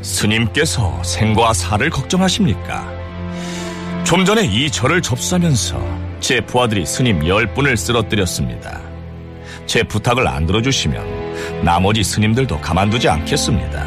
스님께서 0.00 1.02
생과 1.02 1.52
사를 1.52 1.90
걱정하십니까? 1.90 2.88
좀 4.04 4.24
전에 4.24 4.46
이 4.46 4.70
절을 4.70 5.02
접수하면서 5.02 5.98
제 6.20 6.40
부하들이 6.40 6.86
스님 6.86 7.26
열 7.26 7.52
분을 7.52 7.76
쓰러뜨렸습니다. 7.76 8.80
제 9.66 9.82
부탁을 9.82 10.26
안 10.26 10.46
들어주시면 10.46 11.64
나머지 11.64 12.02
스님들도 12.02 12.60
가만두지 12.60 13.08
않겠습니다. 13.08 13.86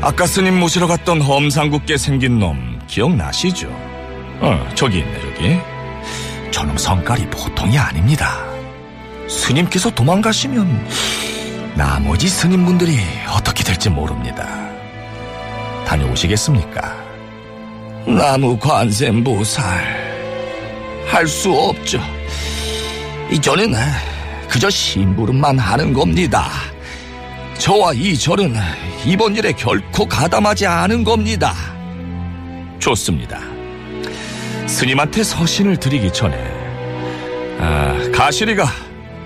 아까 0.00 0.26
스님 0.26 0.58
모시러 0.58 0.88
갔던 0.88 1.20
험상궂게 1.20 1.96
생긴 1.96 2.40
놈 2.40 2.80
기억나시죠? 2.88 3.68
어, 4.40 4.68
저기 4.74 4.98
있네, 4.98 5.20
저기. 5.20 5.58
저놈 6.50 6.76
성깔이 6.76 7.26
보통이 7.30 7.78
아닙니다. 7.78 8.53
스님께서 9.28 9.90
도망가시면 9.90 10.88
나머지 11.76 12.28
스님분들이 12.28 12.98
어떻게 13.30 13.64
될지 13.64 13.90
모릅니다. 13.90 14.46
다녀오시겠습니까? 15.86 17.04
나무 18.06 18.56
관세음보살 18.58 19.64
할 21.06 21.26
수 21.26 21.52
없죠. 21.52 22.00
이전엔 23.30 23.74
그저 24.48 24.68
심부름만 24.70 25.58
하는 25.58 25.92
겁니다. 25.92 26.48
저와 27.58 27.92
이 27.94 28.16
절은 28.16 28.54
이번 29.06 29.36
일에 29.36 29.52
결코 29.52 30.06
가담하지 30.06 30.66
않은 30.66 31.04
겁니다. 31.04 31.54
좋습니다. 32.78 33.40
스님한테 34.66 35.22
서신을 35.22 35.76
드리기 35.78 36.12
전에 36.12 36.36
아, 37.60 38.10
가시리가 38.12 38.66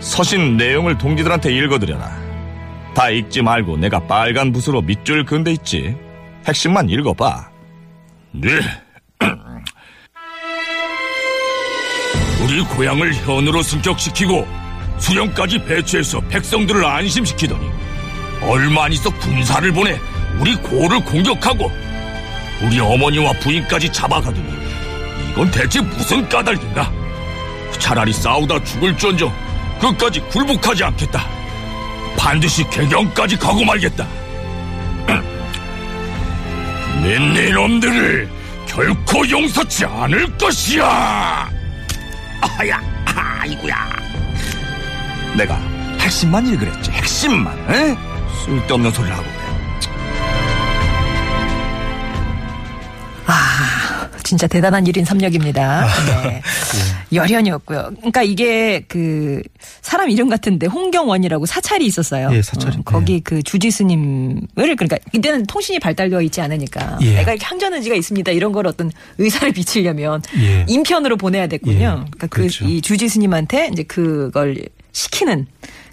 서신 0.01 0.57
내용을 0.57 0.97
동지들한테 0.99 1.53
읽어드려라. 1.53 2.17
다 2.95 3.11
읽지 3.11 3.43
말고 3.43 3.77
내가 3.77 4.01
빨간 4.01 4.53
붓으로 4.53 4.83
밑줄 4.83 5.25
그은데 5.25 5.53
있지. 5.53 5.97
핵심만 6.47 6.89
읽어봐. 6.89 7.51
네. 8.33 8.49
우리 12.45 12.63
고향을 12.65 13.15
현으로 13.15 13.63
승격시키고 13.63 14.47
수령까지 14.99 15.65
배치해서 15.65 16.21
백성들을 16.23 16.85
안심시키더니 16.85 17.69
얼마 18.43 18.85
안 18.85 18.93
있어 18.93 19.11
군사를 19.11 19.73
보내 19.73 19.99
우리 20.41 20.55
고를 20.57 21.05
공격하고 21.05 21.71
우리 22.63 22.81
어머니와 22.81 23.33
부인까지 23.41 23.93
잡아가더니 23.93 24.49
이건 25.31 25.51
대체 25.51 25.81
무슨 25.81 26.29
까닭인가? 26.29 26.93
차라리 27.79 28.13
싸우다 28.13 28.63
죽을지언정 28.65 29.48
끝까지 29.81 30.21
굴복하지 30.21 30.85
않겠다. 30.85 31.27
반드시 32.17 32.69
개경까지 32.71 33.37
가고 33.37 33.65
말겠다. 33.65 34.07
내 37.03 37.51
놈들을 37.51 38.29
결코 38.67 39.29
용서치 39.29 39.85
않을 39.85 40.37
것이야. 40.37 41.51
아야, 42.59 42.81
아이구야. 43.07 43.77
내가 45.37 45.57
핵심만 46.01 46.47
읽으랬지. 46.47 46.91
핵심만. 46.91 47.57
에? 47.71 47.97
쓸데없는 48.45 48.91
소리를 48.91 49.17
하고 49.17 49.38
진짜 54.29 54.47
대단한 54.47 54.85
1인 54.85 55.07
3역입니다. 55.07 55.87
네. 56.23 56.43
열연이었고요. 57.15 57.93
그러니까 57.97 58.23
이게 58.23 58.85
그 58.87 59.41
사람 59.81 60.11
이름 60.11 60.29
같은데 60.29 60.67
홍경원이라고 60.67 61.47
사찰이 61.47 61.87
있었어요. 61.87 62.29
예, 62.35 62.43
사찰이. 62.43 62.77
어, 62.77 62.83
거기 62.85 63.21
그 63.21 63.43
주지스님을 63.43 64.47
그러니까 64.55 64.99
이때는 65.15 65.47
통신이 65.47 65.79
발달되어 65.79 66.21
있지 66.21 66.43
않으니까 66.43 66.99
예. 67.01 67.15
내가 67.15 67.33
이렇게 67.33 67.47
항전의지가 67.47 67.97
있습니다. 67.97 68.31
이런 68.33 68.53
걸 68.53 68.67
어떤 68.67 68.93
의사를 69.17 69.51
비치려면 69.51 70.21
예. 70.37 70.67
인편으로 70.69 71.17
보내야 71.17 71.47
됐군요. 71.47 71.79
예, 71.79 71.87
그러니까 71.87 72.27
그 72.27 72.41
그렇죠. 72.41 72.67
이 72.67 72.83
주지스님한테 72.83 73.71
이제 73.73 73.83
그걸 73.85 74.63
시키는 74.93 75.47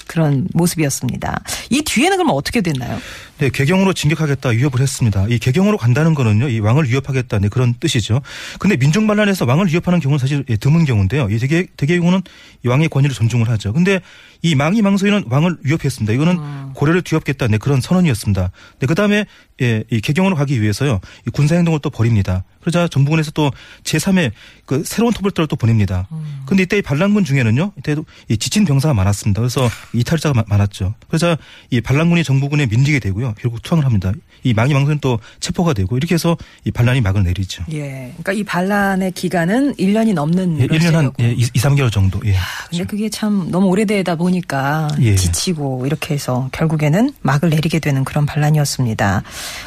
그런 0.08 0.48
모습이었습니다. 0.54 1.42
이 1.70 1.82
뒤에는 1.84 2.18
그럼 2.18 2.32
어떻게 2.34 2.60
됐나요? 2.60 3.00
네, 3.38 3.50
개경으로 3.50 3.92
진격하겠다 3.92 4.50
위협을 4.50 4.80
했습니다. 4.80 5.26
이 5.28 5.40
개경으로 5.40 5.78
간다는 5.78 6.14
거는요, 6.16 6.48
이 6.48 6.60
왕을 6.60 6.88
위협하겠다, 6.90 7.40
네, 7.40 7.50
그런 7.50 7.74
뜻이죠. 7.78 8.22
근데 8.60 8.78
민중 8.78 9.08
반란에서 9.08 9.46
왕을 9.46 9.68
위협하는 9.68 10.00
경우는 10.00 10.20
사실 10.20 10.46
예, 10.50 10.56
드문 10.56 10.86
경우인데요. 10.86 11.28
이 11.30 11.38
대개, 11.38 11.66
대개 11.76 12.00
경우는 12.00 12.22
이 12.64 12.68
왕의 12.70 12.88
권위를 12.88 13.14
존중을 13.14 13.50
하죠. 13.50 13.74
근데 13.74 14.00
이 14.42 14.56
망이 14.56 14.82
망소인은 14.82 15.26
왕을 15.30 15.58
위협했습니다. 15.64 16.14
이거는 16.14 16.74
고려를 16.74 17.02
뒤엎겠다, 17.02 17.48
네, 17.48 17.58
그런 17.58 17.82
선언이었습니다. 17.82 18.52
네, 18.80 18.88
그 18.88 18.96
다음에 18.96 19.26
예, 19.62 19.84
이 19.90 20.02
개경으로 20.02 20.36
가기 20.36 20.62
위해서요, 20.62 21.00
이 21.26 21.30
군사 21.32 21.56
행동을 21.56 21.80
또 21.82 21.90
벌입니다. 21.90 22.44
그러자 22.60 22.88
정부군에서 22.90 23.32
또 23.32 23.52
제3의 23.84 24.32
그 24.66 24.84
새로운 24.84 25.14
토벌대를 25.14 25.48
또 25.48 25.56
보냅니다. 25.56 26.08
근데 26.46 26.64
이때 26.64 26.78
이 26.78 26.82
반란군 26.82 27.24
중에는요, 27.24 27.72
이때도 27.78 28.06
이 28.30 28.38
지친 28.38 28.66
병사가 28.66 28.94
많았습니다. 28.94 29.40
그래서 29.42 29.70
이탈자가 29.94 30.34
마- 30.34 30.44
많았죠. 30.48 30.96
그러자 31.08 31.38
이 31.70 31.80
반란군이 31.80 32.24
정부군에 32.24 32.66
밀리게 32.66 33.00
되고요. 33.00 33.36
결국 33.40 33.62
투항을 33.62 33.86
합니다. 33.86 34.12
이 34.46 34.54
망이 34.54 34.74
망소는 34.74 35.00
또 35.00 35.20
체포가 35.40 35.74
되고 35.74 35.98
이렇게 35.98 36.14
해서 36.14 36.38
이 36.64 36.72
반란이 36.72 37.02
막을 37.02 37.24
내리죠. 37.24 37.64
예. 37.74 38.14
그러니까 38.18 38.32
이 38.32 38.44
반란의 38.44 39.12
기간은 39.12 39.74
1년이 39.74 40.14
넘는 40.14 40.62
예, 40.62 40.68
1년 40.68 40.92
한. 40.92 41.12
예, 41.20 41.32
2, 41.32 41.42
3개월 41.46 41.92
정도. 41.92 42.22
예. 42.26 42.36
근데 42.70 42.86
그게 42.86 43.10
참 43.10 43.50
너무 43.50 43.68
오래되다 43.68 44.16
보니까 44.16 44.88
예. 45.02 45.16
지치고 45.16 45.88
이렇게 45.88 46.14
해서 46.14 46.48
결국에는 46.52 47.12
막을 47.22 47.50
내리게 47.50 47.80
되는 47.80 48.04
그런 48.04 48.28
반란이었습니다. 48.28 49.24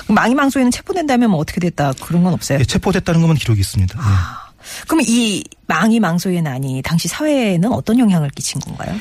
망이망소에는 0.06 0.70
체포된다면 0.70 1.30
뭐 1.30 1.40
어떻게 1.40 1.60
됐다 1.60 1.92
그런 2.00 2.22
건 2.22 2.32
없어요? 2.32 2.60
예, 2.60 2.64
체포됐다는 2.64 3.20
것만 3.20 3.36
기록이 3.36 3.58
있습니다. 3.60 3.98
예. 3.98 4.48
그럼 4.86 5.00
이 5.08 5.42
망이 5.66 5.98
망소의 5.98 6.42
난이 6.42 6.82
당시 6.84 7.08
사회에는 7.08 7.72
어떤 7.72 7.98
영향을 7.98 8.30
끼친 8.30 8.60
건가요? 8.60 8.94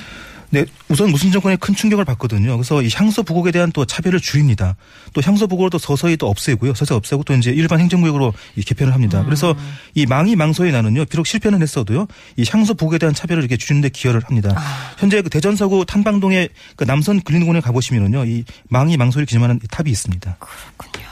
네, 0.50 0.66
우선 0.88 1.12
무슨 1.12 1.32
정권에 1.32 1.58
큰 1.58 1.76
충격을 1.76 2.06
받거든요. 2.06 2.56
그래서 2.56 2.82
이 2.82 2.90
향소 2.94 3.24
부곡에 3.24 3.52
대한 3.52 3.72
또 3.72 3.86
차별을 3.86 4.20
줄입니다. 4.20 4.76
또 5.14 5.22
향소 5.22 5.48
부곡을 5.48 5.70
또 5.70 5.78
서서히 5.78 6.16
또 6.16 6.30
없애고요. 6.30 6.74
서서히 6.74 6.98
없애고 6.98 7.24
또 7.24 7.34
이제 7.34 7.52
일반 7.52 7.80
행정구역으로 7.82 8.34
이 8.56 8.62
개편을 8.62 8.94
합니다. 8.94 9.24
그래서 9.26 9.56
이 9.94 10.06
망이 10.06 10.36
망소의 10.36 10.72
나는요. 10.72 11.06
비록 11.06 11.28
실패는 11.28 11.62
했어도요. 11.62 12.08
이 12.38 12.46
향소 12.50 12.74
부곡에 12.74 12.98
대한 12.98 13.14
차별을 13.14 13.44
이렇게 13.44 13.58
줄이는 13.58 13.82
데 13.82 13.90
기여를 13.90 14.22
합니다. 14.24 14.56
현재 14.98 15.22
그 15.22 15.30
대전 15.30 15.56
서구 15.56 15.86
탄방동의 15.86 16.50
그 16.76 16.86
남선 16.86 17.22
근린공원에 17.22 17.60
가보시면은요. 17.60 18.26
이 18.26 18.44
망이 18.70 18.96
망소를 18.98 19.26
기념하는 19.26 19.60
탑이 19.70 19.90
있습니다. 19.90 20.38
그렇군요. 20.40 21.07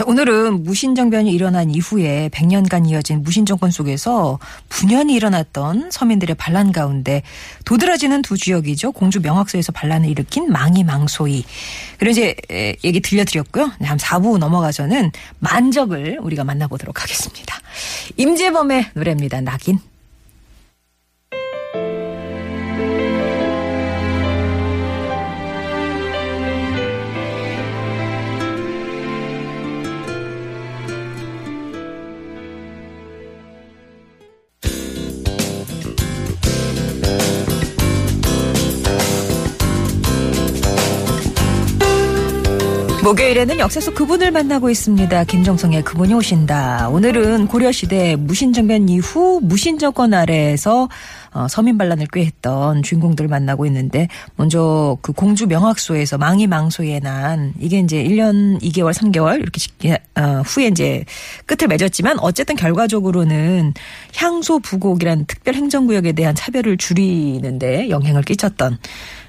자, 0.00 0.04
오늘은 0.06 0.64
무신정변이 0.64 1.30
일어난 1.30 1.70
이후에 1.70 2.30
100년간 2.32 2.88
이어진 2.88 3.22
무신정권 3.22 3.70
속에서 3.70 4.38
분연이 4.70 5.12
일어났던 5.12 5.90
서민들의 5.90 6.36
반란 6.36 6.72
가운데 6.72 7.22
도드라지는 7.66 8.22
두 8.22 8.38
지역이죠. 8.38 8.92
공주 8.92 9.20
명학소에서 9.20 9.72
반란을 9.72 10.08
일으킨 10.08 10.50
망이망소이. 10.50 11.44
그리고 11.98 12.12
이제 12.12 12.34
에, 12.50 12.76
얘기 12.82 13.00
들려드렸고요. 13.00 13.72
네, 13.78 13.88
한 13.88 13.98
4부 13.98 14.38
넘어가서는 14.38 15.12
만적을 15.38 16.20
우리가 16.22 16.44
만나보도록 16.44 17.02
하겠습니다. 17.02 17.60
임재범의 18.16 18.92
노래입니다. 18.94 19.42
낙인. 19.42 19.80
목요일에는 43.10 43.58
역사 43.58 43.80
속 43.80 43.96
그분을 43.96 44.30
만나고 44.30 44.70
있습니다. 44.70 45.24
김정성의 45.24 45.82
그분이 45.82 46.14
오신다. 46.14 46.90
오늘은 46.90 47.48
고려시대 47.48 48.14
무신정변 48.14 48.88
이후 48.88 49.40
무신정권 49.42 50.14
아래에서 50.14 50.88
어, 51.32 51.46
서민 51.48 51.76
반란을 51.76 52.06
꾀했던 52.12 52.84
주인공들을 52.84 53.28
만나고 53.28 53.66
있는데 53.66 54.06
먼저 54.36 54.96
그 55.02 55.12
공주 55.12 55.48
명학소에서 55.48 56.18
망이 56.18 56.46
망소에 56.46 57.00
난 57.00 57.52
이게 57.58 57.80
이제 57.80 58.02
1년 58.04 58.62
2개월 58.62 58.92
3개월 58.92 59.40
이렇게 59.40 59.58
지- 59.58 59.70
어, 60.14 60.42
후에 60.46 60.66
이제 60.68 61.04
끝을 61.46 61.66
맺었지만 61.66 62.20
어쨌든 62.20 62.54
결과적으로는 62.54 63.74
향소 64.14 64.60
부곡이라는 64.60 65.24
특별 65.26 65.54
행정구역에 65.54 66.12
대한 66.12 66.36
차별을 66.36 66.76
줄이는데 66.76 67.88
영향을 67.90 68.22
끼쳤던 68.22 68.78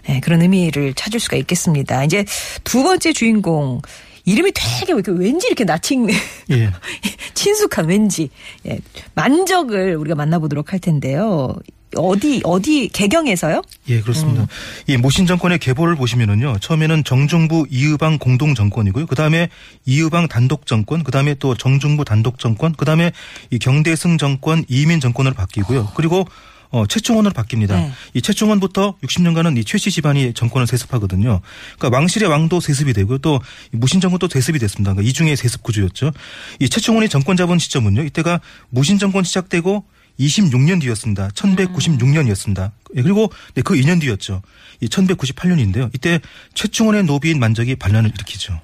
예, 0.09 0.19
그런 0.19 0.41
의미를 0.41 0.93
찾을 0.93 1.19
수가 1.19 1.37
있겠습니다. 1.37 2.03
이제 2.03 2.25
두 2.63 2.83
번째 2.83 3.13
주인공 3.13 3.81
이름이 4.25 4.51
되게 4.53 4.93
왜 4.93 4.99
이렇게 4.99 5.11
왠지 5.11 5.47
이렇게 5.47 5.63
나칭 5.63 6.07
예. 6.51 6.71
친숙한 7.33 7.87
왠지 7.87 8.29
예, 8.67 8.79
만적을 9.15 9.95
우리가 9.95 10.15
만나보도록 10.15 10.73
할 10.73 10.79
텐데요. 10.79 11.55
어디 11.97 12.41
어디 12.45 12.87
개경에서요? 12.87 13.61
예, 13.89 13.99
그렇습니다. 13.99 14.47
이 14.87 14.95
모신 14.95 15.25
정권의 15.25 15.59
계보를 15.59 15.95
보시면은요. 15.95 16.59
처음에는 16.61 17.03
정중부 17.03 17.67
이의방 17.69 18.17
공동 18.17 18.55
정권이고요. 18.55 19.07
그다음에 19.07 19.49
이의방 19.85 20.29
단독 20.29 20.65
정권, 20.65 21.03
그다음에 21.03 21.33
또 21.35 21.55
정중부 21.55 22.05
단독 22.05 22.39
정권, 22.39 22.73
그다음에 22.73 23.11
이 23.49 23.59
경대승 23.59 24.17
정권, 24.17 24.63
이민 24.69 25.01
정권으로 25.01 25.35
바뀌고요. 25.35 25.89
그리고 25.95 26.25
어, 26.71 26.85
최충원으로 26.87 27.33
바뀝니다. 27.33 27.69
네. 27.69 27.91
이 28.13 28.21
최충원부터 28.21 28.95
60년간은 29.03 29.57
이 29.57 29.65
최씨 29.65 29.91
집안이 29.91 30.33
정권을 30.33 30.67
세습하거든요. 30.67 31.41
그러니까 31.77 31.97
왕실의 31.97 32.29
왕도 32.29 32.59
세습이 32.59 32.93
되고요. 32.93 33.19
또 33.19 33.41
무신 33.71 33.99
정권도 33.99 34.29
세습이 34.29 34.57
됐습니다. 34.59 34.93
그러니까 34.93 35.09
이 35.09 35.13
중에 35.13 35.35
세습 35.35 35.63
구조였죠. 35.63 36.11
이 36.59 36.69
최충원이 36.69 37.09
정권 37.09 37.35
잡은 37.35 37.59
시점은요. 37.59 38.03
이때가 38.03 38.39
무신 38.69 38.97
정권 38.97 39.23
시작되고 39.23 39.85
26년 40.19 40.81
뒤였습니다. 40.81 41.29
1196년이었습니다. 41.29 42.71
예, 42.95 43.01
그리고 43.01 43.31
네, 43.53 43.61
그 43.61 43.73
2년 43.73 43.99
뒤였죠. 43.99 44.41
이 44.79 44.87
1198년인데요. 44.87 45.89
이때 45.93 46.19
최충원의 46.53 47.03
노비인 47.05 47.39
만적이 47.39 47.75
반란을 47.75 48.11
일으키죠. 48.11 48.59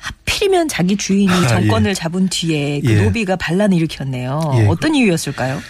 하필이면 0.00 0.68
자기 0.68 0.96
주인이 0.96 1.30
아, 1.32 1.46
정권을 1.46 1.90
예. 1.90 1.94
잡은 1.94 2.28
뒤에 2.28 2.80
그 2.80 2.90
예. 2.90 3.02
노비가 3.02 3.36
반란을 3.36 3.76
일으켰네요. 3.76 4.40
예, 4.56 4.66
어떤 4.66 4.94
이유였을까요? 4.94 5.60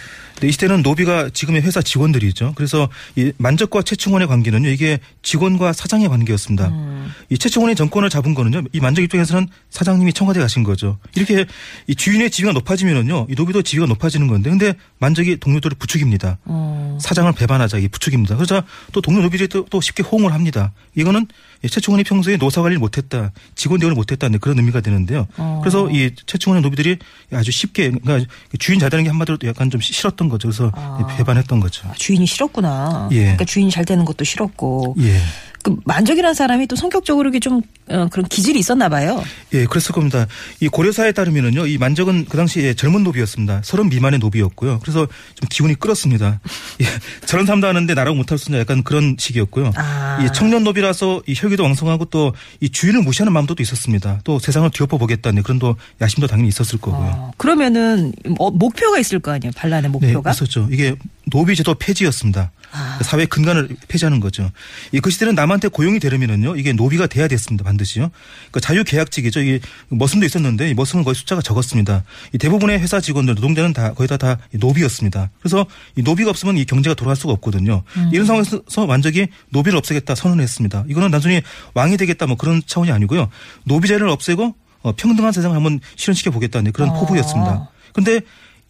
네, 0.41 0.47
이 0.47 0.51
시대는 0.51 0.81
노비가 0.81 1.29
지금의 1.29 1.61
회사 1.61 1.83
직원들이죠. 1.83 2.53
그래서 2.55 2.89
이 3.15 3.31
만적과 3.37 3.83
최충원의 3.83 4.27
관계는요, 4.27 4.69
이게 4.69 4.99
직원과 5.21 5.71
사장의 5.71 6.09
관계였습니다. 6.09 6.69
음. 6.69 7.11
이 7.29 7.37
최충원이 7.37 7.75
정권을 7.75 8.09
잡은 8.09 8.33
거는요, 8.33 8.63
이 8.73 8.79
만적 8.79 9.03
입장에서는 9.03 9.47
사장님이 9.69 10.13
청와대 10.13 10.39
가신 10.39 10.63
거죠. 10.63 10.97
이렇게 11.15 11.45
이 11.85 11.93
주인의 11.93 12.31
지위가 12.31 12.53
높아지면은요, 12.53 13.27
이 13.29 13.35
노비도 13.35 13.61
지위가 13.61 13.85
높아지는 13.85 14.25
건데, 14.25 14.49
근데 14.49 14.73
만적이 14.97 15.37
동료들을 15.37 15.77
부추깁니다. 15.77 16.39
어. 16.45 16.97
사장을 16.99 17.31
배반하자 17.33 17.77
이 17.77 17.87
부추깁니다. 17.87 18.35
그러자 18.35 18.63
또 18.93 19.01
동료 19.01 19.21
노비들이 19.21 19.47
또, 19.47 19.65
또 19.69 19.79
쉽게 19.79 20.01
호응을 20.01 20.33
합니다. 20.33 20.71
이거는 20.95 21.27
이 21.27 21.50
최충원이 21.69 22.03
평소에 22.03 22.37
노사 22.37 22.61
관리를 22.61 22.79
못했다, 22.79 23.31
직원 23.55 23.79
대우를 23.79 23.95
못했다 23.95 24.29
는 24.29 24.39
그런 24.39 24.57
의미가 24.57 24.81
되는데요. 24.81 25.27
어. 25.37 25.59
그래서 25.61 25.89
이 25.91 26.11
최충원의 26.25 26.61
노비들이 26.61 26.97
아주 27.33 27.51
쉽게 27.51 27.91
그러니까 27.91 28.31
주인 28.59 28.79
잘 28.79 28.89
되는 28.89 29.03
게 29.03 29.09
한마디로 29.09 29.37
약간 29.45 29.69
좀 29.69 29.79
싫었던 29.81 30.29
거죠. 30.29 30.47
그래서 30.47 30.71
아. 30.73 31.05
배반했던 31.17 31.59
거죠. 31.59 31.89
주인이 31.95 32.25
싫었구나. 32.25 33.09
예. 33.11 33.19
그러니까 33.21 33.45
주인이 33.45 33.69
잘 33.71 33.85
되는 33.85 34.05
것도 34.05 34.23
싫었고. 34.23 34.95
예. 34.99 35.19
그 35.63 35.75
만적이라는 35.85 36.33
사람이 36.33 36.67
또 36.67 36.75
성격적으로 36.75 37.29
이게 37.29 37.39
좀 37.39 37.61
어, 37.89 38.07
그런 38.11 38.25
기질이 38.27 38.59
있었나 38.59 38.89
봐요. 38.89 39.23
예, 39.53 39.65
그랬을 39.65 39.91
겁니다. 39.93 40.27
이 40.59 40.67
고려사에 40.67 41.11
따르면은요, 41.11 41.67
이 41.67 41.77
만적은 41.77 42.25
그 42.25 42.37
당시에 42.37 42.73
젊은 42.73 43.03
노비였습니다. 43.03 43.61
서른 43.63 43.89
미만의 43.89 44.19
노비였고요. 44.19 44.79
그래서 44.79 45.07
좀 45.35 45.47
기운이 45.49 45.75
끌었습니다. 45.75 46.39
예, 46.81 46.85
저런 47.27 47.45
삶도 47.45 47.67
하는데 47.67 47.93
나라고 47.93 48.15
못할 48.15 48.37
수 48.37 48.49
있냐 48.49 48.59
약간 48.59 48.83
그런 48.83 49.15
식이었고요. 49.19 49.71
아. 49.75 50.19
이 50.23 50.33
청년 50.33 50.63
노비라서 50.63 51.21
이 51.27 51.33
혈기도 51.35 51.63
왕성하고 51.63 52.05
또 52.05 52.31
이 52.59 52.69
주인을 52.69 53.01
무시하는 53.01 53.33
마음도 53.33 53.55
또 53.55 53.63
있었습니다. 53.63 54.19
또 54.23 54.39
세상을 54.39 54.69
뒤엎어 54.71 54.97
보겠다는 54.97 55.43
그런 55.43 55.59
또 55.59 55.75
야심도 56.01 56.27
당연히 56.27 56.49
있었을 56.49 56.79
거고요. 56.79 57.09
어, 57.09 57.31
그러면은 57.37 58.13
어, 58.39 58.51
목표가 58.51 58.99
있을 58.99 59.19
거 59.19 59.31
아니에요. 59.31 59.51
반란의 59.55 59.83
네, 59.83 59.87
목표가. 59.89 60.31
있었죠. 60.31 60.67
이게 60.71 60.95
노비제도 61.25 61.73
폐지였습니다. 61.75 62.51
아. 62.71 62.99
사회 63.03 63.25
근간을 63.25 63.69
폐지하는 63.87 64.19
거죠. 64.19 64.49
이 64.93 64.99
그 65.01 65.09
시대는 65.09 65.35
남한테 65.35 65.67
고용이 65.67 65.99
되려면은요, 65.99 66.55
이게 66.57 66.73
노비가 66.73 67.07
돼야 67.07 67.27
됐습니다. 67.27 67.63
반드시요. 67.63 68.11
그러니까 68.51 68.59
자유 68.59 68.83
계약직이죠. 68.83 69.41
이게 69.41 69.59
머슴도 69.89 70.25
있었는데 70.25 70.69
이 70.69 70.73
머슴은 70.73 71.03
거의 71.03 71.15
숫자가 71.15 71.41
적었습니다. 71.41 72.03
이 72.33 72.37
대부분의 72.37 72.79
회사 72.79 73.01
직원들, 73.01 73.35
노동자는 73.35 73.73
다 73.73 73.93
거의 73.93 74.07
다, 74.07 74.17
다 74.17 74.37
노비였습니다. 74.51 75.31
그래서 75.39 75.65
이 75.95 76.03
노비가 76.03 76.29
없으면 76.29 76.57
이 76.57 76.65
경제가 76.65 76.93
돌아갈 76.93 77.15
수가 77.15 77.33
없거든요. 77.33 77.83
음. 77.97 78.09
이런 78.13 78.25
상황에서 78.25 78.61
완전히 78.87 79.27
노비를 79.49 79.77
없애겠다 79.77 80.15
선언했습니다. 80.15 80.85
이거는 80.87 81.11
단순히 81.11 81.41
왕이 81.73 81.97
되겠다 81.97 82.27
뭐 82.27 82.37
그런 82.37 82.61
차원이 82.65 82.91
아니고요. 82.91 83.29
노비제를 83.65 84.07
없애고 84.07 84.55
어, 84.83 84.91
평등한 84.95 85.31
세상을 85.31 85.55
한번 85.55 85.79
실현시켜 85.95 86.31
보겠다는 86.31 86.71
그런 86.71 86.89
어. 86.89 86.99
포부였습니다. 86.99 87.69
근데 87.93 88.21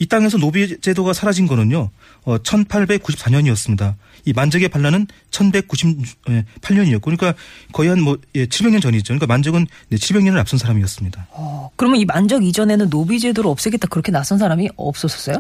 이 0.02 0.08
땅에서 0.08 0.40
노비 0.40 0.80
제도가 0.82 1.14
사라진 1.14 1.46
거는요. 1.46 1.92
어 2.24 2.38
1894년이었습니다. 2.40 3.94
이 4.26 4.34
만적의 4.34 4.70
반란은 4.70 5.06
1198년이었고 5.30 7.02
그러니까 7.04 7.36
거의 7.72 7.90
한 7.90 8.02
뭐 8.02 8.18
예, 8.34 8.48
700년 8.48 8.82
전이죠. 8.82 9.14
그러니까 9.14 9.28
만적은 9.28 9.68
네, 9.90 9.98
700년을 9.98 10.38
앞선 10.38 10.58
사람이었습니다. 10.58 11.28
어, 11.30 11.70
그러면 11.76 12.00
이 12.00 12.06
만적 12.06 12.44
이전에는 12.44 12.90
노비 12.90 13.20
제도를 13.20 13.48
없애겠다 13.52 13.88
그렇게 13.90 14.12
나선 14.12 14.40
사람이 14.40 14.70
없었었어요? 14.76 15.38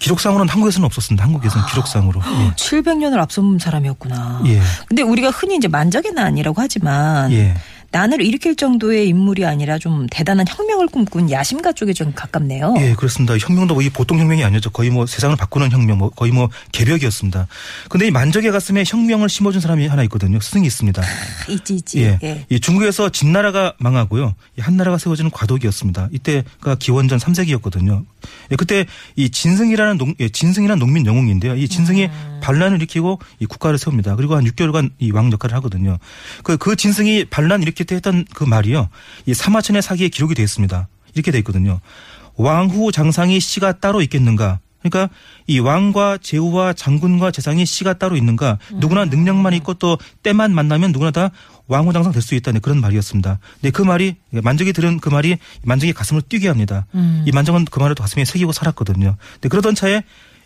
기록상으로는 0.00 0.52
한국에서는 0.52 0.84
없었습니다. 0.86 1.24
한국에서는 1.24 1.66
기록상으로. 1.68 2.20
예. 2.20 2.50
700년을 2.58 3.18
앞선 3.18 3.60
사람이었구나. 3.60 4.42
예. 4.46 4.60
근데 4.88 5.02
우리가 5.02 5.30
흔히 5.30 5.54
이제 5.56 5.68
만적의 5.68 6.12
난이라고 6.14 6.60
하지만 6.60 7.30
예. 7.30 7.54
난을 7.94 8.22
일으킬 8.22 8.56
정도의 8.56 9.06
인물이 9.06 9.46
아니라 9.46 9.78
좀 9.78 10.08
대단한 10.10 10.44
혁명을 10.48 10.88
꿈꾼 10.88 11.30
야심가 11.30 11.70
쪽에 11.70 11.92
좀 11.92 12.12
가깝네요. 12.12 12.74
예, 12.80 12.94
그렇습니다. 12.94 13.38
혁명도 13.38 13.76
거의 13.76 13.88
보통 13.88 14.18
혁명이 14.18 14.42
아니었죠. 14.42 14.70
거의 14.70 14.90
뭐 14.90 15.06
세상을 15.06 15.36
바꾸는 15.36 15.70
혁명, 15.70 15.98
뭐 15.98 16.10
거의 16.10 16.32
뭐 16.32 16.48
개벽이었습니다. 16.72 17.46
근데 17.88 18.08
이 18.08 18.10
만적의 18.10 18.50
가슴에 18.50 18.82
혁명을 18.84 19.28
심어준 19.28 19.60
사람이 19.60 19.86
하나 19.86 20.02
있거든요. 20.04 20.40
스승이 20.40 20.66
있습니다. 20.66 21.02
있지 21.50 21.74
있지. 21.76 22.00
예. 22.00 22.18
예. 22.24 22.44
이 22.48 22.58
중국에서 22.58 23.10
진나라가 23.10 23.74
망하고요. 23.78 24.34
이 24.58 24.60
한나라가 24.60 24.98
세워지는 24.98 25.30
과도기였습니다. 25.30 26.08
이때가 26.10 26.74
기원전 26.80 27.20
3세기였거든요. 27.20 28.04
예, 28.50 28.56
그때 28.56 28.86
이 29.14 29.30
진승이라는 29.30 29.98
농, 29.98 30.14
예, 30.18 30.28
진승이라는 30.28 30.80
농민 30.80 31.06
영웅인데요. 31.06 31.54
이 31.54 31.68
진승이 31.68 32.08
반란을 32.40 32.78
일으키고 32.78 33.20
이 33.38 33.46
국가를 33.46 33.78
세웁니다. 33.78 34.16
그리고 34.16 34.34
한 34.34 34.44
6개월간 34.44 34.90
이 34.98 35.12
왕 35.12 35.30
역할을 35.30 35.54
하거든요. 35.58 35.98
그, 36.42 36.56
그 36.56 36.74
진승이 36.74 37.26
반란 37.26 37.62
일으 37.62 37.70
킬때 37.84 37.96
했던 37.96 38.24
그 38.34 38.44
말이요. 38.44 38.88
이 39.26 39.34
사마천의 39.34 39.82
사기에 39.82 40.08
기록이 40.08 40.34
되어 40.34 40.44
있습니다. 40.44 40.88
이렇게 41.14 41.30
되어 41.30 41.38
있거든요. 41.40 41.80
왕후 42.36 42.90
장상이 42.92 43.38
씨가 43.40 43.78
따로 43.80 44.02
있겠는가? 44.02 44.58
그러니까 44.82 45.14
이 45.46 45.60
왕과 45.60 46.18
제후와 46.20 46.74
장군과 46.74 47.30
재상이 47.30 47.64
씨가 47.64 47.94
따로 47.94 48.16
있는가? 48.16 48.58
누구나 48.72 49.04
능력만 49.06 49.54
있고 49.54 49.74
또 49.74 49.96
때만 50.22 50.54
만나면 50.54 50.92
누구나 50.92 51.10
다 51.10 51.30
왕후 51.68 51.92
장상 51.94 52.12
될 52.12 52.20
수 52.20 52.34
있다는 52.34 52.60
그런 52.60 52.80
말이었습니다. 52.80 53.38
근데 53.60 53.70
그 53.70 53.80
말이 53.80 54.16
만적이 54.30 54.72
들은 54.74 54.98
그 55.00 55.08
말이 55.08 55.38
만적의 55.62 55.94
가슴을 55.94 56.22
뛰게 56.22 56.48
합니다. 56.48 56.86
이 57.24 57.30
만적은 57.32 57.64
그 57.66 57.78
말을 57.78 57.94
또 57.94 58.02
가슴에 58.02 58.24
새기고 58.26 58.52
살았거든요. 58.52 59.16
근데 59.34 59.48
그러던 59.48 59.74
차에 59.74 60.02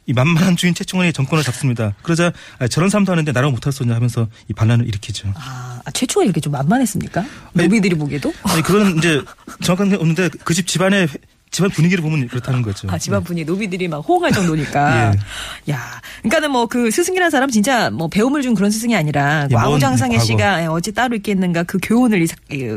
이 0.09 0.15
만만한 0.15 0.57
주인 0.57 0.73
최충헌이 0.75 1.13
정권을 1.13 1.45
잡습니다. 1.45 1.93
그러자 2.03 2.33
아, 2.59 2.67
저런 2.67 2.89
사람도 2.89 3.13
하는데 3.13 3.31
나라고 3.31 3.53
못할 3.53 3.73
수 3.75 3.83
없냐 3.83 3.95
하면서 3.95 4.27
이 4.49 4.55
반란을 4.55 4.89
일으키죠. 4.89 5.31
아, 5.37 5.81
최 5.93 6.05
씨가 6.05 6.25
이렇게 6.25 6.41
좀 6.41 6.53
만만했습니까? 6.53 7.25
노비들이 7.53 7.95
보기에도? 7.95 8.33
아니 8.45 8.63
그런 8.63 8.97
이제 8.97 9.21
정확한 9.63 9.91
게 9.91 9.97
없는데 9.97 10.31
그 10.45 10.55
집 10.55 10.67
집안의 10.67 11.09
집안 11.51 11.71
분위기를 11.71 12.03
보면 12.03 12.27
그렇다는 12.29 12.61
거죠. 12.63 12.89
아, 12.91 12.99
집안 12.99 13.23
분위 13.23 13.45
노비들이 13.45 13.87
막 13.89 13.99
호응할 13.99 14.33
정도니까. 14.33 15.13
예. 15.69 15.73
야, 15.73 16.01
그러니까는 16.23 16.51
뭐 16.53 16.67
그 16.67 16.91
스승이라는 16.91 17.31
사람 17.31 17.49
진짜 17.51 17.89
뭐 17.91 18.09
배움을 18.09 18.43
준 18.43 18.55
그런 18.55 18.71
스승이 18.71 18.95
아니라 18.97 19.47
예, 19.51 19.55
뭐 19.55 19.65
왕후장상의 19.65 20.19
과거. 20.19 20.27
씨가 20.27 20.73
어찌 20.73 20.93
따로 20.93 21.17
있겠는가 21.17 21.63
그 21.65 21.79
교훈을 21.83 22.27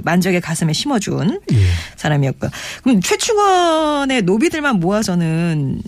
만적의 0.03 0.39
가슴에 0.41 0.71
심어준 0.73 1.41
예. 1.53 1.57
사람이었고. 1.97 2.47
그럼 2.83 3.01
최충원의 3.01 4.21
노비들만 4.23 4.79
모아서는 4.79 5.81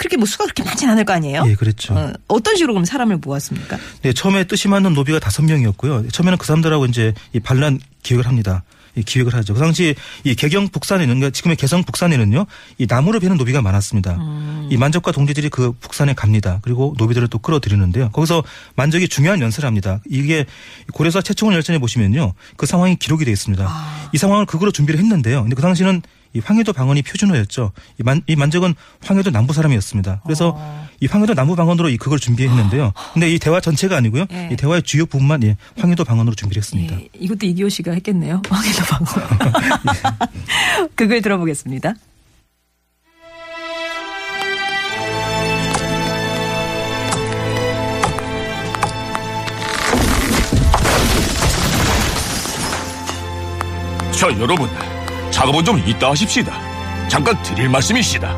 그렇게 0.00 0.16
뭐 0.16 0.24
수가 0.24 0.44
그렇게 0.44 0.62
많진 0.62 0.88
않을 0.88 1.04
거 1.04 1.12
아니에요? 1.12 1.44
예, 1.46 1.54
그랬죠. 1.54 1.92
어, 1.92 2.10
어떤 2.26 2.56
식으로 2.56 2.72
그럼 2.72 2.86
사람을 2.86 3.18
모았습니까? 3.18 3.76
네, 4.00 4.14
처음에 4.14 4.44
뜻이 4.44 4.66
맞는 4.66 4.94
노비가 4.94 5.18
다섯 5.18 5.42
명이었고요. 5.42 6.08
처음에는 6.08 6.38
그 6.38 6.46
사람들하고 6.46 6.86
이제 6.86 7.12
이 7.34 7.40
반란 7.40 7.78
기획을 8.02 8.26
합니다. 8.26 8.62
이 8.96 9.02
기획을 9.02 9.34
하죠. 9.34 9.52
그 9.52 9.60
당시 9.60 9.94
이 10.24 10.34
개경 10.34 10.68
북산에는 10.68 11.06
그러니까 11.06 11.30
지금의 11.30 11.56
개성 11.56 11.84
북산에는요, 11.84 12.46
이 12.78 12.86
나무를 12.88 13.20
베는 13.20 13.36
노비가 13.36 13.60
많았습니다. 13.60 14.18
이 14.70 14.76
만적과 14.78 15.12
동지들이 15.12 15.50
그 15.50 15.72
북산에 15.72 16.14
갑니다. 16.14 16.60
그리고 16.62 16.94
노비들을 16.96 17.28
또 17.28 17.38
끌어들이는데요. 17.38 18.08
거기서 18.10 18.42
만적이 18.76 19.08
중요한 19.08 19.42
연설을 19.42 19.66
합니다. 19.66 20.00
이게 20.08 20.46
고려사 20.94 21.20
최충원 21.20 21.54
열전에 21.56 21.78
보시면요, 21.78 22.32
그 22.56 22.64
상황이 22.64 22.96
기록이 22.96 23.26
되어 23.26 23.32
있습니다. 23.32 24.10
이 24.14 24.18
상황을 24.18 24.46
극으로 24.46 24.72
준비를 24.72 24.98
했는데요. 24.98 25.42
근데 25.42 25.54
그 25.54 25.60
당시는 25.60 26.00
이 26.32 26.40
황해도 26.40 26.72
방언이 26.72 27.02
표준어였죠. 27.02 27.72
이, 27.98 28.02
만, 28.02 28.22
이 28.26 28.36
만적은 28.36 28.74
황해도 29.04 29.30
남부 29.30 29.52
사람이었습니다. 29.52 30.20
그래서 30.24 30.58
이 31.00 31.06
황해도 31.06 31.34
남부 31.34 31.56
방언으로 31.56 31.88
이 31.88 31.96
극을 31.96 32.18
준비했는데요. 32.18 32.92
근데 33.14 33.30
이 33.30 33.38
대화 33.38 33.60
전체가 33.60 33.96
아니고요. 33.96 34.26
예. 34.32 34.50
이 34.52 34.56
대화의 34.56 34.82
주요 34.82 35.06
부분만 35.06 35.42
예, 35.42 35.56
황해도 35.78 36.04
방언으로 36.04 36.34
준비를 36.34 36.60
했습니다. 36.60 36.96
예, 37.00 37.08
이것도 37.18 37.46
이기호 37.46 37.68
씨가 37.68 37.92
했겠네요. 37.92 38.42
황해도 38.48 38.84
방송. 38.84 39.22
그걸 40.94 41.20
들어보겠습니다. 41.22 41.94
자, 54.12 54.28
여러분. 54.38 54.68
작업은 55.40 55.64
좀 55.64 55.82
이따 55.86 56.10
하십시다. 56.10 56.52
잠깐 57.08 57.42
드릴 57.42 57.66
말씀이시다. 57.70 58.36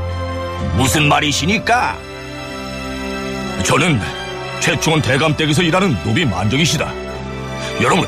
무슨 0.76 1.08
말이시니까? 1.08 1.98
저는 3.64 4.00
최충원 4.60 5.02
대감댁에서 5.02 5.62
일하는 5.62 6.00
노비 6.04 6.24
만정이시다. 6.24 6.92
여러분, 7.80 8.06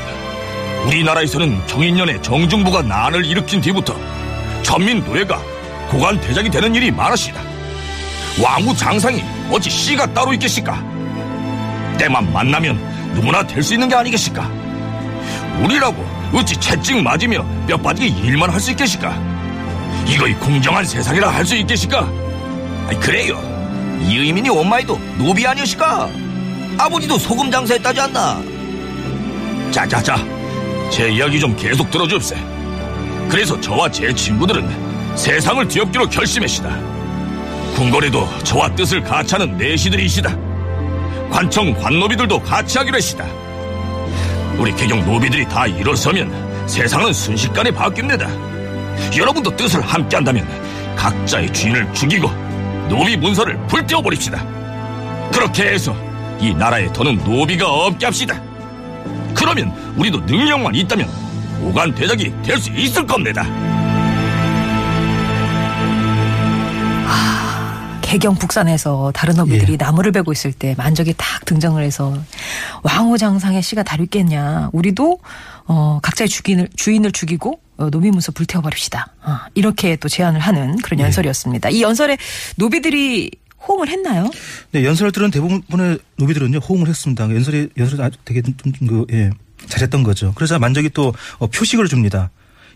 우리나라에서는 0.87 1.67
정인년에 1.67 2.23
정중부가 2.23 2.83
난을 2.83 3.27
일으킨 3.27 3.61
뒤부터 3.61 3.97
천민 4.63 5.03
노예가 5.03 5.43
고관 5.91 6.21
대작이 6.21 6.49
되는 6.49 6.73
일이 6.73 6.93
많으시다. 6.93 7.41
왕후 8.41 8.77
장상이 8.77 9.25
어찌 9.51 9.71
씨가 9.71 10.07
따로 10.15 10.33
있겠습니까? 10.35 10.81
때만 11.99 12.33
만나면 12.33 12.77
누구나 13.15 13.45
될 13.45 13.61
수 13.61 13.75
있는 13.75 13.89
게 13.89 13.97
아니겠습니까? 13.97 14.49
우리라고 15.65 16.13
어찌 16.33 16.57
채찍 16.57 17.03
맞으며 17.03 17.45
뼈 17.67 17.77
빠지게 17.77 18.07
일만 18.27 18.51
할 18.51 18.61
수 18.61 18.71
있겠습니까? 18.73 19.17
이거 20.07 20.27
이 20.27 20.35
공정한 20.35 20.85
세상이라 20.85 21.29
할 21.31 21.45
수 21.45 21.55
있겠습니까? 21.57 22.09
아니, 22.89 22.99
그래요. 23.01 23.39
이 24.03 24.19
의민이 24.19 24.49
엄마에도 24.51 24.99
노비 25.19 25.47
아니었을까? 25.47 26.09
아버지도 26.79 27.19
소금 27.19 27.51
장사했다지 27.51 28.01
않나? 28.01 28.43
자자자, 29.71 30.17
제 30.91 31.11
이야기 31.11 31.39
좀 31.41 31.55
계속 31.57 31.91
들어줍세. 31.91 32.37
그래서 33.29 33.59
저와 33.61 33.91
제 33.91 34.13
친구들은 34.15 35.17
세상을 35.17 35.67
뒤엎기로 35.69 36.09
결심했시다. 36.09 36.69
궁궐에도 37.77 38.29
저와 38.45 38.75
뜻을 38.75 39.03
같이 39.03 39.35
하는 39.35 39.57
내시들이시다. 39.57 40.37
관청 41.31 41.73
관노비들도 41.75 42.41
같이 42.43 42.79
하기로 42.79 42.97
했시다. 42.97 43.25
우리 44.59 44.75
개경 44.75 45.05
노비들이 45.05 45.47
다 45.49 45.67
일어서면 45.67 46.69
세상은 46.69 47.12
순식간에 47.12 47.71
바뀝니다. 47.71 48.29
여러분도 49.19 49.55
뜻을 49.57 49.81
함께 49.83 50.17
한다면 50.17 50.47
각자의 50.97 51.53
주인을 51.53 51.93
죽이고 51.93 52.29
노비 52.88 53.17
문서를 53.17 53.59
불태워 53.67 54.03
버립시다. 54.03 54.45
그렇게 55.33 55.64
해서 55.64 55.95
이 56.40 56.55
나라에 56.55 56.93
더는 56.93 57.17
노비가 57.25 57.69
없게 57.69 58.07
합시다. 58.07 58.40
그러면 59.35 59.73
우리도 59.97 60.21
능력만 60.21 60.75
있다면 60.75 61.09
오간 61.62 61.95
대작이 61.95 62.33
될 62.43 62.59
수 62.59 62.71
있을 62.71 63.07
겁니다. 63.07 63.45
개경 68.14 68.37
북산에서 68.37 69.11
다른 69.12 69.35
노비들이 69.35 69.72
예. 69.72 69.77
나무를 69.77 70.12
베고 70.12 70.31
있을 70.31 70.53
때 70.53 70.77
만적이 70.79 71.14
딱 71.16 71.44
등장을 71.46 71.83
해서 71.83 72.16
왕후장상의 72.85 73.61
씨가 73.61 73.83
다루 73.83 74.05
있겠냐. 74.05 74.70
우리도 74.72 75.18
어, 75.66 75.98
각자의 76.00 76.29
주인을, 76.29 76.68
주인을 76.77 77.11
죽이고 77.11 77.59
어, 77.77 77.90
노비 77.90 78.12
문서 78.12 78.31
불태워버립시다. 78.31 79.09
어, 79.24 79.38
이렇게 79.55 79.96
또 79.96 80.09
제안을 80.09 80.38
하는 80.38 80.77
그런 80.77 81.00
예. 81.00 81.05
연설이었습니다. 81.05 81.70
이 81.70 81.83
연설에 81.83 82.16
노비들이 82.55 83.33
호응을 83.66 83.88
했나요? 83.88 84.31
네, 84.70 84.85
연설을 84.85 85.11
들은 85.11 85.33
대부분의 85.33 85.98
노비들은요 86.16 86.59
호응을 86.59 86.87
했습니다. 86.87 87.24
연설이 87.24 87.70
연설이 87.77 88.00
아주 88.00 88.16
되게 88.24 88.42
좀, 88.42 88.55
좀 88.74 88.87
그, 88.87 89.07
예, 89.12 89.31
잘했던 89.66 90.05
거죠. 90.05 90.35
그러자 90.37 90.61
만적이 90.61 90.90
또 90.90 91.12
어, 91.38 91.48
표식을 91.48 91.88
줍니다. 91.88 92.31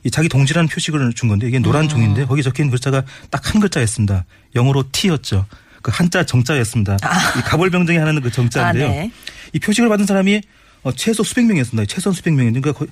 이 0.04 0.10
자기 0.10 0.28
동지라는 0.28 0.68
표식을 0.68 1.12
준 1.14 1.28
건데 1.28 1.48
이게 1.48 1.58
노란 1.58 1.88
종인데 1.88 2.26
거기 2.26 2.42
적힌 2.42 2.70
글자가 2.70 3.02
딱 3.30 3.48
한 3.48 3.60
글자였습니다. 3.60 4.24
영어로 4.54 4.84
T였죠. 4.92 5.46
그 5.80 5.90
한자 5.94 6.24
정자였습니다. 6.24 6.96
이 7.38 7.40
가벌병정이 7.42 7.98
하는 7.98 8.20
그 8.20 8.30
정자인데요. 8.30 8.86
아, 8.86 8.90
네. 8.90 9.10
이 9.52 9.58
표식을 9.58 9.88
받은 9.88 10.06
사람이 10.06 10.42
어, 10.82 10.92
최소 10.92 11.22
수백 11.22 11.44
명이었습니다. 11.46 11.86
최소한 11.86 12.14
수백 12.14 12.32
명인데 12.34 12.60
그러니까 12.60 12.78
거의 12.78 12.90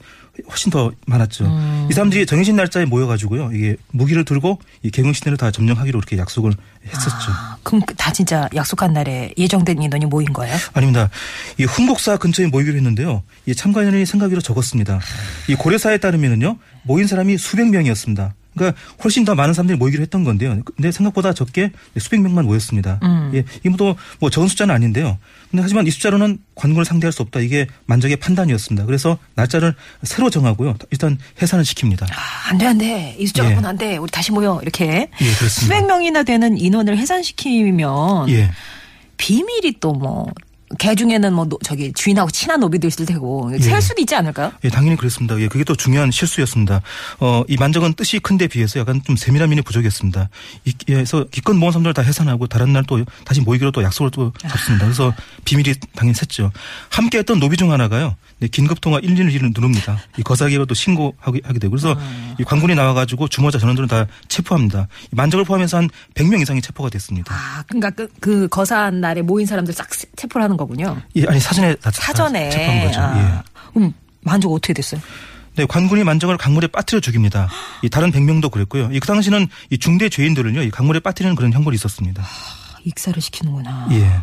훨씬 0.49 0.71
더 0.71 0.93
많았죠. 1.07 1.47
음. 1.47 1.89
이 1.91 1.95
사람들이 1.95 2.27
정해진 2.27 2.57
날짜에 2.57 2.85
모여가지고요. 2.85 3.51
이게 3.53 3.77
무기를 3.91 4.25
들고 4.25 4.61
이 4.83 4.91
개경신내를 4.91 5.37
다 5.37 5.51
점령하기로 5.51 5.99
이렇게 5.99 6.19
약속을 6.19 6.53
했었죠. 6.87 7.33
아, 7.33 7.57
그럼 7.63 7.81
그다 7.87 8.13
진짜 8.13 8.49
약속한 8.55 8.93
날에 8.93 9.33
예정된 9.37 9.83
인원이 9.83 10.07
모인 10.07 10.33
거예요? 10.33 10.57
아닙니다. 10.73 11.11
이 11.59 11.65
훈곡사 11.65 12.19
근처에 12.19 12.47
모이기로 12.47 12.77
했는데요. 12.77 13.23
이 13.47 13.55
참가 13.55 13.83
인원이 13.83 14.07
생각외로 14.07 14.41
적었습니다. 14.41 15.01
이 15.49 15.55
고려사에 15.55 15.99
따르면은요 15.99 16.59
모인 16.85 17.07
사람이 17.07 17.39
수백 17.39 17.69
명이었습니다. 17.71 18.35
그러니까 18.57 18.81
훨씬 19.05 19.25
더 19.25 19.35
많은 19.35 19.55
사람들이 19.55 19.79
모이기로 19.79 20.03
했던 20.03 20.25
건데요. 20.25 20.61
근데 20.65 20.91
생각보다 20.91 21.33
적게 21.33 21.71
수백 21.99 22.21
명만 22.21 22.47
모였습니다. 22.47 23.01
예, 23.35 23.45
이것도 23.65 23.97
뭐 24.19 24.31
적은 24.31 24.49
숫자는 24.49 24.75
아닌데요. 24.75 25.19
근데 25.51 25.63
하지만 25.63 25.87
이 25.87 25.91
숫자로는 25.91 26.39
관군을 26.55 26.85
상대할 26.85 27.13
수 27.13 27.23
없다. 27.23 27.41
이게 27.41 27.67
만적의 27.87 28.17
판단이었습니다. 28.17 28.87
그래서 28.87 29.19
날짜를 29.35 29.75
새로 30.03 30.31
정하고요. 30.31 30.77
일단 30.91 31.19
해산을 31.41 31.65
시킵니다. 31.65 32.05
아, 32.05 32.51
안 32.51 32.59
돼, 32.59 32.67
안 32.67 32.79
돼. 32.79 33.17
이 33.19 33.27
숫자 33.27 33.45
예. 33.45 33.49
갖고는 33.49 33.69
안 33.69 33.77
돼. 33.79 33.97
우리 33.97 34.11
다시 34.11 34.33
모여. 34.33 34.59
이렇게. 34.63 34.87
예, 34.87 35.09
그렇습니다. 35.19 35.49
수백 35.49 35.87
명이나 35.87 36.23
되는 36.23 36.57
인원을 36.59 36.99
해산시키면 36.99 38.29
예. 38.31 38.51
비밀이 39.19 39.75
또 39.81 39.93
뭐, 39.93 40.27
개 40.79 40.95
중에는 40.97 41.33
뭐, 41.33 41.45
노- 41.45 41.59
저기, 41.63 41.93
주인하고 41.93 42.31
친한 42.31 42.59
노비도 42.61 42.87
있을 42.89 43.07
테고, 43.07 43.51
예. 43.55 43.59
셀 43.59 43.81
수도 43.81 44.01
있지 44.03 44.15
않을까요? 44.17 44.53
예, 44.65 44.69
당연히 44.69 44.97
그렇습니다. 44.97 45.39
예, 45.41 45.47
그게 45.47 45.63
또 45.63 45.77
중요한 45.77 46.11
실수였습니다. 46.11 46.81
어, 47.21 47.45
이 47.49 47.57
만적은 47.57 47.95
뜻이 47.95 48.19
큰데 48.19 48.49
비해서 48.49 48.81
약간 48.81 49.01
좀 49.05 49.15
세밀한 49.17 49.49
면이 49.49 49.63
부족했습니다. 49.63 50.29
이, 50.65 50.73
예, 50.89 50.95
그래서 50.95 51.25
기껏 51.31 51.55
모은 51.55 51.71
사람들 51.73 51.95
다 51.95 52.03
해산하고 52.03 52.47
다른 52.49 52.73
날 52.73 52.87
또 52.89 53.05
다시 53.25 53.41
모이기로 53.41 53.73
또 53.73 53.83
약속을 53.83 54.11
또 54.13 54.33
잡습니다. 54.39 54.85
그래서 54.87 55.13
비밀이 55.45 55.75
당연히 55.95 56.17
샜죠. 56.17 56.51
함께 56.91 57.19
했던 57.19 57.41
노비 57.41 57.57
중 57.57 57.73
하나가요. 57.73 58.15
네, 58.39 58.49
긴급 58.49 58.81
통화 58.81 59.01
112를 59.01 59.53
누릅니다. 59.55 59.99
이 60.19 60.23
거사기로 60.23 60.67
또 60.67 60.75
신고하게 60.75 61.41
하게 61.43 61.59
되고 61.59 61.71
그래서 61.71 61.97
이 62.39 62.45
관군이 62.45 62.75
나와가지고 62.75 63.29
주모자 63.29 63.59
전원들은 63.59 63.89
다 63.89 64.07
체포합니다. 64.29 64.89
이 65.07 65.17
만적을 65.17 65.45
포함해서 65.45 65.79
한 65.79 65.89
100명 66.15 66.41
이상이 66.43 66.61
체포가 66.61 66.91
됐습니다. 66.91 67.35
아, 67.35 67.63
그러니까 67.67 67.91
그, 67.91 68.09
그 68.21 68.49
거사한 68.49 69.01
날에 69.01 69.23
모인 69.23 69.47
사람들 69.47 69.73
싹 69.75 69.93
세- 69.95 70.07
체포를 70.17 70.45
하는 70.45 70.56
거군요. 70.57 71.01
예, 71.17 71.25
아니 71.27 71.41
사전에 71.41 71.75
다, 71.77 71.91
다 71.91 72.01
사전에. 72.03 72.51
체포한 72.51 72.85
거죠. 72.85 73.01
아. 73.01 73.19
예. 73.19 73.71
그럼 73.75 73.93
만족 74.23 74.53
어떻게 74.53 74.73
됐어요? 74.73 75.01
네, 75.57 75.65
관군이 75.67 76.05
만정을 76.05 76.37
강물에 76.37 76.67
빠뜨려 76.67 77.01
죽입니다. 77.01 77.49
이 77.83 77.89
다른 77.89 78.13
100명도 78.13 78.51
그랬고요. 78.51 78.91
이 78.93 79.01
그 79.01 79.07
당시는 79.07 79.49
이 79.71 79.79
중대 79.79 80.09
죄인들을요, 80.09 80.63
이 80.63 80.71
강물에 80.71 81.01
빠뜨리는 81.01 81.35
그런 81.35 81.53
형벌이 81.53 81.75
있었습니다. 81.77 82.23
익사를 82.85 83.21
시키는구나. 83.21 83.89
예. 83.93 84.21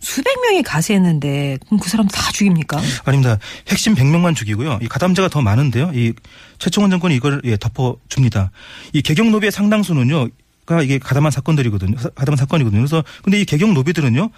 수백 0.00 0.38
명이 0.42 0.62
가세했는데, 0.62 1.58
그럼 1.66 1.80
그 1.80 1.88
사람 1.88 2.06
다 2.06 2.30
죽입니까? 2.32 2.80
아닙니다. 3.06 3.38
핵심 3.68 3.94
100명만 3.94 4.36
죽이고요. 4.36 4.80
이 4.82 4.86
가담자가 4.88 5.28
더 5.28 5.40
많은데요. 5.40 5.92
이 5.94 6.12
최충원 6.58 6.90
정권이 6.90 7.14
이걸 7.16 7.40
예, 7.44 7.56
덮어줍니다. 7.56 8.50
이 8.92 9.00
개경 9.02 9.30
노비의 9.32 9.50
상당수는요. 9.52 10.28
가 10.66 10.80
이게 10.82 10.98
가담한 10.98 11.30
사건들이거든요. 11.30 11.98
사- 11.98 12.08
가담한 12.10 12.36
사건이거든요. 12.36 12.80
그래서 12.80 13.02
근데 13.22 13.40
이 13.40 13.44
개경 13.44 13.74
노비들은요. 13.74 14.30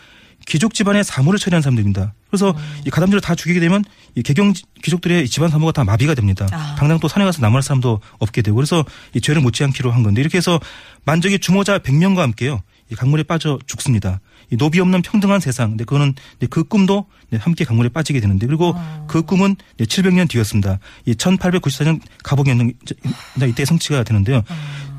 귀족 0.47 0.75
집안의 0.75 1.05
사모를 1.05 1.39
처리한 1.39 1.61
사람들입니다. 1.63 2.15
그래서 2.31 2.55
이 2.87 2.91
가담들을 2.91 3.21
다 3.21 3.35
죽이게 3.35 3.61
되면 3.61 3.85
이 4.15 4.23
개경 4.23 4.53
지- 4.55 4.63
귀족들의 4.83 5.25
이 5.25 5.29
집안 5.29 5.51
사모가 5.51 5.73
다 5.73 5.85
마비가 5.85 6.15
됩니다. 6.15 6.47
아. 6.53 6.77
당장 6.79 6.99
또 7.01 7.09
산에 7.09 7.25
가서 7.25 7.41
남을 7.43 7.63
사람도 7.63 8.01
없게 8.19 8.43
되고 8.43 8.55
그래서 8.57 8.85
이 9.15 9.21
죄를 9.21 9.43
묻지 9.43 9.65
않기로 9.65 9.91
한 9.91 10.03
건데 10.03 10.21
이렇게 10.21 10.39
해서 10.39 10.61
만적의 11.05 11.41
주모자 11.41 11.79
100명과 11.81 12.19
함께요. 12.19 12.63
이 12.91 12.95
강물에 12.95 13.25
빠져 13.25 13.59
죽습니다. 13.67 14.21
이 14.53 14.57
노비 14.57 14.79
없는 14.79 15.03
평등한 15.03 15.41
세상. 15.41 15.71
근데 15.71 15.83
그거는 15.85 16.15
그 16.51 16.63
꿈도 16.63 17.07
네, 17.31 17.39
함께 17.39 17.65
강물에 17.65 17.89
빠지게 17.89 18.21
되는데 18.21 18.47
그리고 18.47 18.77
그 19.09 19.23
꿈은 19.23 19.57
700년 19.81 20.29
뒤였습니다. 20.31 20.79
이 21.05 21.15
1894년 21.15 22.01
가복연정 22.23 22.71
이때 23.49 23.65
성취가 23.65 24.05
되는데요. 24.05 24.43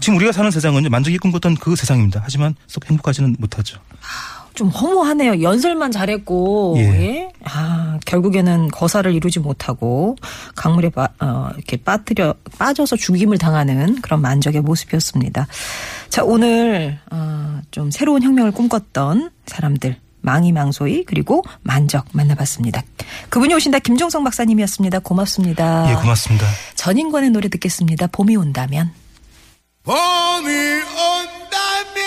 지금 0.02 0.18
우리가 0.18 0.34
사는 0.34 0.52
세상은 0.52 0.84
만족이 0.92 1.18
꿈꿨던 1.20 1.56
그 1.56 1.78
세상입니다. 1.78 2.20
하지만 2.24 2.56
썩 2.68 2.86
행복하지는 2.90 3.38
못하죠. 3.40 3.80
좀 4.58 4.70
허무하네요. 4.70 5.44
연설만 5.44 5.92
잘했고, 5.92 6.74
예. 6.78 6.82
예. 6.82 7.32
아, 7.44 8.00
결국에는 8.06 8.70
거사를 8.70 9.14
이루지 9.14 9.40
못하고, 9.40 10.16
강물에 10.56 10.90
빠, 10.90 11.10
어, 11.20 11.50
이렇게 11.54 11.78
빠뜨려, 11.78 12.34
빠져서 12.58 12.96
죽임을 12.96 13.38
당하는 13.38 14.02
그런 14.02 14.20
만적의 14.20 14.62
모습이었습니다. 14.62 15.46
자, 16.10 16.24
오늘, 16.24 16.98
어, 17.12 17.62
좀 17.70 17.92
새로운 17.92 18.24
혁명을 18.24 18.52
꿈꿨던 18.52 19.30
사람들, 19.46 19.98
망이망소이, 20.22 21.04
그리고 21.06 21.44
만적 21.62 22.08
만나봤습니다. 22.14 22.82
그분이 23.30 23.54
오신다 23.54 23.78
김종성 23.78 24.24
박사님이었습니다. 24.24 25.00
고맙습니다. 25.00 25.92
예, 25.92 25.94
고맙습니다. 25.94 26.48
전인권의 26.74 27.30
노래 27.30 27.48
듣겠습니다. 27.48 28.08
봄이 28.08 28.36
온다면. 28.36 28.92
봄이 29.84 29.94
온다면 29.94 32.07